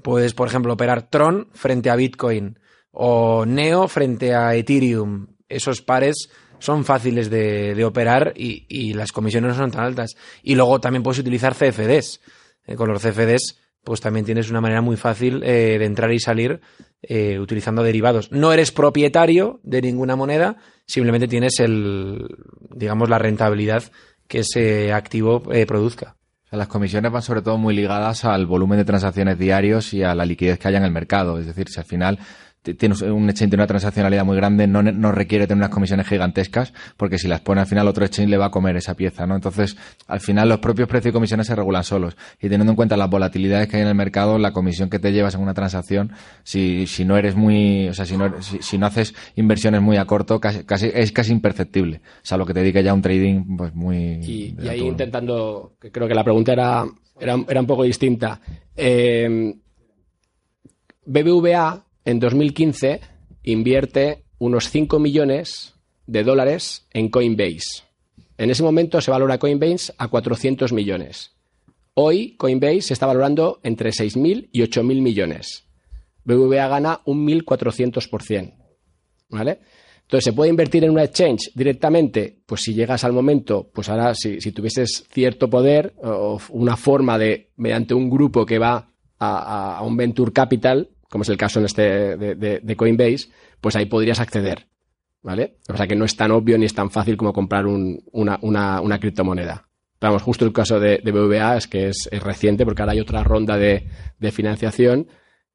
[0.03, 2.59] puedes, por ejemplo, operar Tron frente a Bitcoin
[2.91, 5.27] o Neo frente a Ethereum.
[5.47, 6.29] Esos pares
[6.62, 10.16] son fáciles de, operar y, las comisiones no son tan altas.
[10.43, 12.22] Y luego también puedes utilizar CFDs.
[12.68, 16.20] Eh, con los CFDs, pues también tienes una manera muy fácil eh, de entrar y
[16.20, 16.62] salir
[17.01, 18.32] eh, utilizando derivados.
[18.32, 22.28] No eres propietario de ninguna moneda, simplemente tienes el,
[22.70, 23.84] digamos, la rentabilidad
[24.28, 26.16] que ese activo produzca.
[26.51, 30.26] las comisiones van sobre todo muy ligadas al volumen de transacciones diarios y a la
[30.26, 31.39] liquidez que haya en el mercado.
[31.39, 32.20] Es decir, si al final
[32.62, 36.74] tiene un exchange de una transaccionalidad muy grande, no, no, requiere tener unas comisiones gigantescas,
[36.95, 39.36] porque si las pone al final otro exchange le va a comer esa pieza, ¿no?
[39.36, 39.76] Entonces,
[40.07, 42.16] al final los propios precios y comisiones se regulan solos.
[42.39, 45.12] Y teniendo en cuenta las volatilidades que hay en el mercado, la comisión que te
[45.12, 46.12] llevas en una transacción,
[46.43, 50.05] si, si no eres muy, o sea, si no, si, no haces inversiones muy a
[50.05, 52.01] corto, casi, casi, es casi imperceptible.
[52.18, 54.20] O sea, lo que te dedica ya un trading, pues muy.
[54.22, 56.86] Y, y ahí intentando, que creo que la pregunta era,
[57.20, 58.39] era, era un poco distinta.
[58.76, 59.55] Eh,
[61.05, 63.01] BBVA en 2015
[63.43, 65.75] invierte unos 5 millones
[66.07, 67.83] de dólares en Coinbase.
[68.37, 71.31] En ese momento se valora Coinbase a 400 millones.
[71.93, 75.65] Hoy Coinbase se está valorando entre 6.000 y 8.000 millones.
[76.23, 78.53] BBVA gana un 1.400%.
[79.29, 79.59] ¿Vale?
[80.01, 82.39] Entonces, ¿se puede invertir en una exchange directamente?
[82.45, 87.51] Pues si llegas al momento, pues ahora si, tuvieses cierto poder o una forma de,
[87.55, 88.89] mediante un grupo que va
[89.19, 93.76] a un venture capital, como es el caso en este de, de- de Coinbase, pues
[93.76, 94.68] ahí podrías acceder.
[95.24, 95.57] ¿Vale?
[95.70, 98.39] O sea que no es tan obvio ni es tan fácil como comprar un- una,
[98.41, 99.68] una- una criptomoneda.
[99.99, 102.93] Pero vamos, justo el caso de, de BVA es que es, es reciente porque ahora
[102.93, 103.88] hay otra ronda de,
[104.18, 105.07] de financiación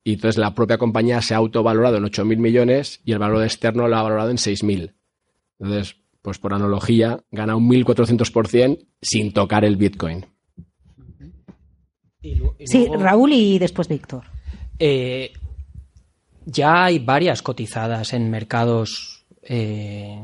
[0.05, 3.89] y entonces la propia compañía se ha autovalorado en 8.000 millones y el valor externo
[3.89, 4.95] lo ha valorado en 6.000.
[5.59, 10.27] Entonces, pues por analogía, gana un 1.400% sin tocar el Bitcoin.
[12.65, 14.25] Sí, Raúl y después Víctor.
[14.79, 15.33] Eh,
[16.47, 19.13] ya hay varias cotizadas en mercados.
[19.49, 20.19] eh,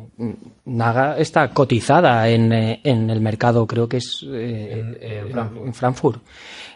[0.64, 5.20] Naga está cotizada en, eh, en el mercado, creo que es eh,
[5.64, 6.22] en Frankfurt.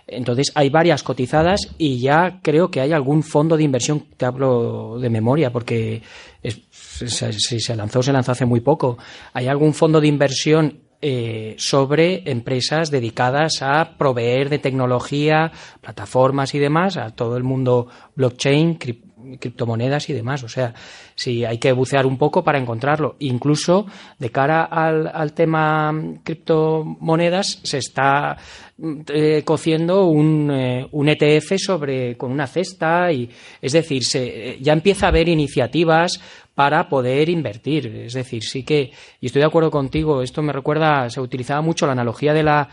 [0.07, 4.99] Entonces hay varias cotizadas y ya creo que hay algún fondo de inversión, te hablo
[5.01, 6.03] de memoria, porque
[6.43, 8.97] es- se- si se lanzó, se lanzó hace muy poco.
[9.33, 16.59] Hay algún fondo de inversión eh, sobre empresas dedicadas a proveer de tecnología, plataformas y
[16.59, 19.03] demás a todo el mundo blockchain, crip-
[19.39, 20.43] criptomonedas y demás.
[20.45, 20.75] O sea,
[21.15, 23.17] sí hay que bucear un poco para encontrarlo.
[23.19, 23.87] Incluso
[24.19, 28.37] de cara al, al tema mm, criptomonedas se está
[28.79, 33.29] mm, eh, cociendo un, eh, un ETF sobre con una cesta y
[33.61, 36.21] es decir, se, eh, ya empieza a haber iniciativas
[36.55, 37.87] para poder invertir.
[37.87, 41.85] Es decir, sí que, y estoy de acuerdo contigo, esto me recuerda, se utilizaba mucho
[41.85, 42.69] la analogía de la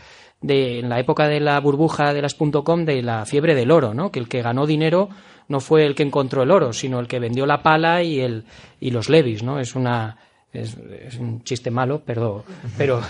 [0.46, 3.94] de en la época de la burbuja de las .com de la fiebre del oro,
[3.94, 4.10] ¿no?
[4.12, 5.08] Que el que ganó dinero
[5.48, 8.44] no fue el que encontró el oro, sino el que vendió la pala y el
[8.80, 9.58] y los levis, ¿no?
[9.58, 10.18] Es una
[10.52, 10.76] es,
[11.18, 12.42] un chiste malo, perdón,
[12.78, 13.00] pero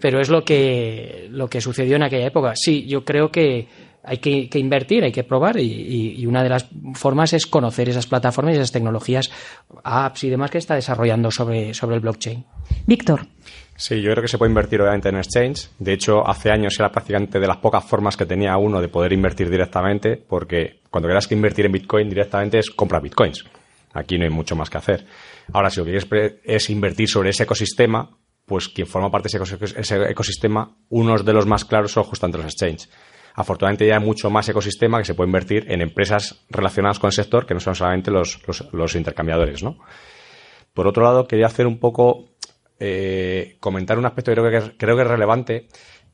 [0.00, 2.52] pero es lo que lo que sucedió en aquella época.
[2.56, 3.68] Sí, yo creo que
[4.02, 8.06] hay que, invertir, hay que probar y- y una de las formas es conocer esas
[8.06, 9.28] plataformas y esas tecnologías,
[9.84, 12.44] apps y demás que está desarrollando sobre, sobre el blockchain.
[12.86, 13.26] Víctor.
[13.80, 15.68] Sí, yo creo que se puede invertir obviamente en exchange.
[15.78, 19.12] De hecho, hace años era prácticamente de las pocas formas que tenía uno de poder
[19.12, 23.44] invertir directamente, porque cuando quieras que invertir en Bitcoin directamente es compra Bitcoins.
[23.94, 25.06] Aquí no hay mucho más que hacer.
[25.52, 28.10] Ahora, si lo que quieres es invertir sobre ese ecosistema,
[28.44, 29.44] pues quien forma parte de
[29.80, 32.90] ese ecosistema, unos de los más claros son justamente los exchanges.
[33.34, 37.12] Afortunadamente ya hay mucho más ecosistema que se puede invertir en empresas relacionadas con el
[37.12, 39.78] sector que no son solamente los, los- los intercambiadores, ¿no?
[40.74, 42.30] Por otro lado, quería hacer un poco,
[42.80, 45.68] eh, comentar un aspecto que creo que, creo que es relevante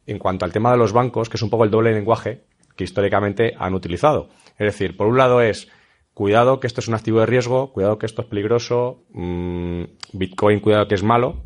[0.07, 2.45] en cuanto al tema de los bancos, que es un poco el doble lenguaje
[2.77, 4.29] que históricamente han utilizado.
[4.59, 5.69] Es decir, por un lado es,
[6.15, 10.61] cuidado que esto es un activo de riesgo, cuidado que esto es peligroso, mm, Bitcoin,
[10.61, 11.43] cuidado que es malo.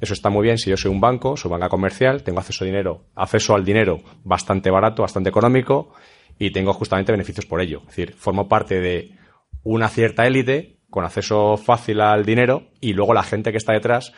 [0.00, 2.66] Eso está muy bien si yo soy un banco, soy banca comercial, tengo acceso a
[2.66, 5.92] dinero, acceso al dinero bastante barato, bastante económico
[6.38, 7.80] y tengo justamente beneficios por ello.
[7.80, 9.12] Es decir, formo parte de
[9.62, 14.12] una cierta élite con acceso fácil al dinero y luego la gente que está detrás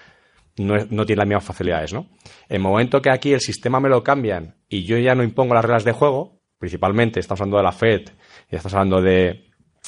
[0.59, 2.07] no, tiene las mismas facilidades, ¿no?
[2.49, 5.55] En el momento que aquí el sistema me lo cambian y yo ya no impongo
[5.55, 8.03] las reglas de juego, principalmente estamos hablando de la Fed
[8.51, 9.47] y estamos hablando de,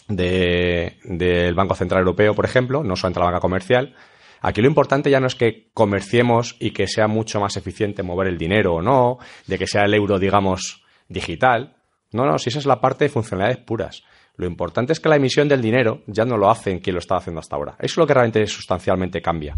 [0.09, 3.95] de- del Banco Central Europeo, por ejemplo, no solamente la banca comercial,
[4.43, 8.27] Aquí lo importante ya no es que comerciemos y que sea mucho más eficiente mover
[8.27, 11.77] el dinero o no, de que sea el euro, digamos, digital.
[12.13, 14.03] No, no, si esa es la parte de funcionalidades puras.
[14.37, 17.19] Lo importante es que la emisión del dinero ya no lo hacen quien lo estaba
[17.21, 17.73] haciendo hasta ahora.
[17.81, 19.57] Eso es lo que realmente sustancialmente cambia.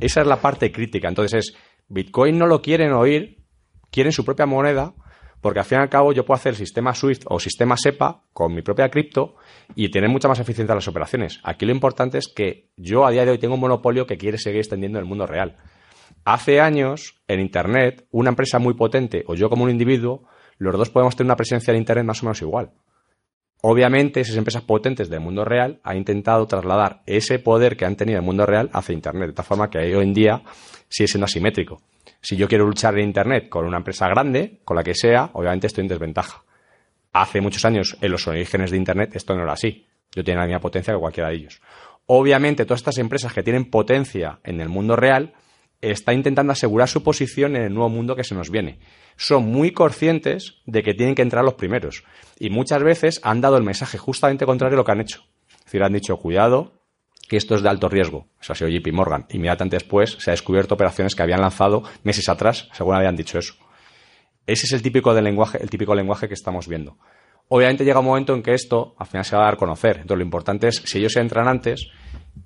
[0.00, 1.08] Esa es la parte crítica.
[1.08, 1.56] Entonces es,
[1.88, 3.44] Bitcoin no lo quieren oír,
[3.90, 4.94] quieren su propia moneda,
[5.40, 8.54] porque al fin y al cabo yo puedo hacer sistema SWIFT o sistema SEPA con
[8.54, 9.36] mi propia cripto
[9.74, 11.40] y tener mucha más eficiencia en las operaciones.
[11.42, 14.38] Aquí lo importante es que yo a día de hoy tengo un monopolio que quiere
[14.38, 15.56] seguir extendiendo en el mundo real.
[16.24, 20.28] Hace años, en Internet, una empresa muy potente o yo como un individuo,
[20.58, 22.72] los dos podemos tener una presencia en Internet más o menos igual.
[23.62, 28.18] Obviamente, esas empresas potentes del mundo real han intentado trasladar ese poder que han tenido
[28.18, 30.42] en el mundo real hacia Internet, de tal forma que hoy en día
[30.88, 31.82] sigue siendo asimétrico.
[32.22, 35.66] Si yo quiero luchar en Internet con una empresa grande, con la que sea, obviamente
[35.66, 36.42] estoy en desventaja.
[37.12, 39.86] Hace muchos años, en los orígenes de Internet, esto no era así.
[40.14, 41.60] Yo tenía la misma potencia que cualquiera de ellos.
[42.06, 45.34] Obviamente, todas estas empresas que tienen potencia en el mundo real
[45.80, 48.78] están intentando asegurar su posición en el nuevo mundo que se nos viene.
[49.22, 52.04] Son muy conscientes de que tienen que entrar los primeros.
[52.38, 55.26] Y muchas veces han dado el mensaje justamente contrario a lo que han hecho.
[55.58, 56.80] Es decir, han dicho, cuidado,
[57.28, 58.28] que esto es de alto riesgo.
[58.40, 59.26] Eso ha sido JP Morgan.
[59.28, 63.56] Inmediatamente después se ha descubierto operaciones que habían lanzado meses atrás, según habían dicho eso.
[64.46, 66.96] Ese es el típico del lenguaje, el típico lenguaje que estamos viendo.
[67.48, 69.96] Obviamente llega un momento en que esto al final se va a dar a conocer.
[69.96, 71.90] Entonces lo importante es, si ellos entran antes,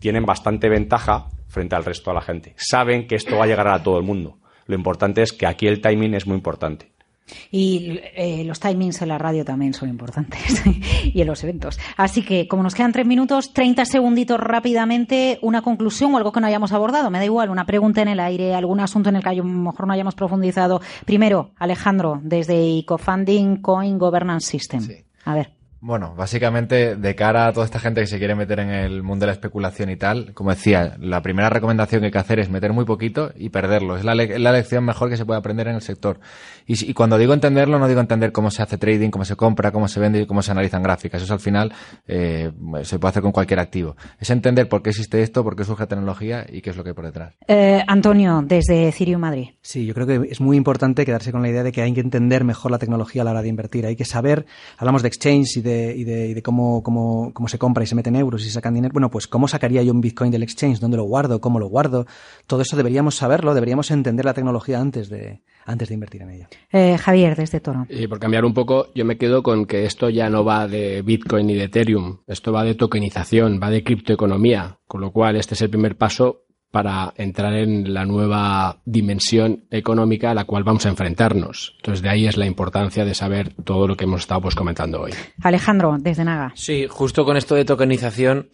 [0.01, 2.55] tienen bastante ventaja frente al resto de la gente.
[2.57, 4.41] Saben que esto va a llegar a todo el mundo.
[4.67, 6.95] Lo importante es que aquí el timing es muy importante.
[7.51, 10.63] Y eh, los timings en la radio también son importantes
[11.05, 11.79] y en los eventos.
[11.97, 16.41] Así que, como nos quedan tres minutos, 30 segunditos rápidamente, una conclusión o algo que
[16.41, 17.11] no hayamos abordado.
[17.11, 19.45] Me da igual, una pregunta en el aire, algún asunto en el que a lo
[19.45, 20.81] mejor no hayamos profundizado.
[21.07, 24.87] Primero, Alejandro, desde Ecofunding Coin Governance System.
[25.25, 25.54] A ver.
[25.87, 29.25] Bueno, básicamente, de cara a toda esta gente que se quiere meter en el mundo
[29.25, 32.49] de la especulación y tal, como decía, la primera recomendación que hay que hacer es
[32.49, 33.99] meter muy poquito y perderlo.
[33.99, 36.21] Es la, le- la lección mejor que se puede aprender en el sector.
[36.67, 39.87] Y, cuando digo entenderlo, no digo entender cómo se hace trading, cómo se compra, cómo
[39.87, 41.21] se vende y cómo se analizan gráficas.
[41.23, 41.71] Eso al final
[42.09, 42.51] eh,
[42.85, 43.95] se puede hacer con cualquier activo.
[44.19, 46.91] Es entender por qué existe esto, por qué surge tecnología y qué es lo que
[46.91, 47.35] hay por detrás.
[47.47, 49.49] Eh, Antonio, desde Cirium Madrid.
[49.61, 52.01] Sí, yo creo que es muy importante quedarse con la idea de que hay que
[52.01, 53.85] entender mejor la tecnología a la hora de invertir.
[53.85, 54.47] Hay que saber,
[54.79, 57.87] hablamos de exchange y de, y de, y de cómo, cómo, cómo se compra y
[57.87, 58.93] se meten euros y se sacan dinero.
[58.93, 62.07] Bueno, pues cómo sacaría yo un Bitcoin del exchange, dónde lo guardo, cómo lo guardo.
[62.47, 66.49] Todo eso deberíamos saberlo, deberíamos entender la tecnología antes de, antes de invertir en ella.
[66.73, 67.87] Eh, Javier, desde Toro.
[67.89, 71.03] Y por cambiar un poco, yo me quedo con que esto ya no va de
[71.03, 75.55] Bitcoin ni de Ethereum, esto va de tokenización, va de criptoeconomía, con lo cual este
[75.55, 76.45] es el primer paso
[76.75, 81.75] para entrar en la nueva dimensión económica a la cual vamos a enfrentarnos.
[81.77, 85.03] Entonces de ahí es la importancia de saber todo lo que hemos estado pues comentando
[85.03, 85.13] hoy.
[85.41, 86.51] Alejandro, desde Naga.
[86.57, 88.49] Sí, justo con esto de tokenización,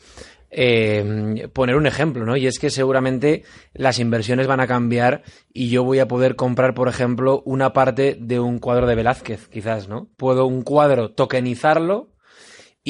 [0.50, 2.36] eh, poner un ejemplo, ¿no?
[2.36, 5.22] Y es que seguramente las inversiones van a cambiar
[5.54, 9.48] y yo voy a poder comprar, por ejemplo, una parte de un cuadro de Velázquez,
[9.48, 10.10] quizás, ¿no?
[10.18, 12.09] Puedo un cuadro tokenizarlo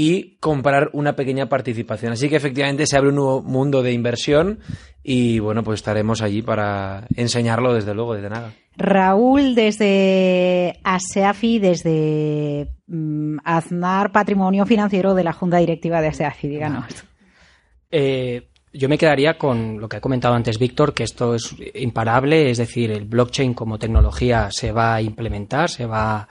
[0.03, 2.13] y comprar una pequeña participación.
[2.13, 4.61] Así que efectivamente se abre un nuevo mundo de inversión
[5.05, 8.55] y bueno, pues estaremos allí para enseñarlo desde luego, desde nada.
[8.79, 16.87] Raúl, desde ASEAFI, desde mm, Aznar Patrimonio Financiero de la Junta Directiva de ASEAFI, díganos.
[17.91, 22.49] Eh, yo me quedaría con lo que ha comentado antes Víctor, que esto es imparable,
[22.49, 26.27] es decir, el blockchain como tecnología se va a implementar, se va,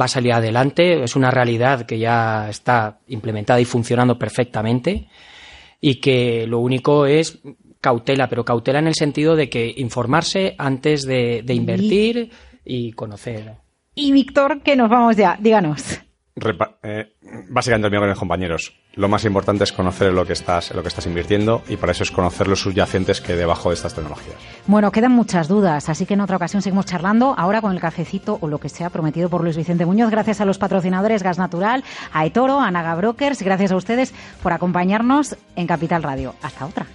[0.00, 5.08] va a salir adelante, es una realidad que ya está implementada y funcionando perfectamente
[5.80, 7.40] y que lo único es
[7.80, 12.30] cautela, pero cautela en el sentido de que informarse antes de, de invertir
[12.64, 13.54] y conocer.
[13.94, 16.00] Y Víctor, que nos vamos ya, díganos.
[16.36, 17.12] Repa- eh,
[17.50, 18.72] básicamente el mío con mis compañeros.
[18.94, 22.02] Lo más importante es conocer lo que estás, lo que estás invirtiendo y para eso
[22.02, 24.34] es conocer los subyacentes que debajo de estas tecnologías.
[24.66, 28.38] Bueno, quedan muchas dudas, así que en otra ocasión seguimos charlando, ahora con el cafecito
[28.40, 31.84] o lo que sea prometido por Luis Vicente Muñoz, gracias a los patrocinadores Gas Natural,
[32.12, 34.12] a Etoro, a Naga Brokers, gracias a ustedes
[34.42, 36.34] por acompañarnos en Capital Radio.
[36.42, 36.86] Hasta otra.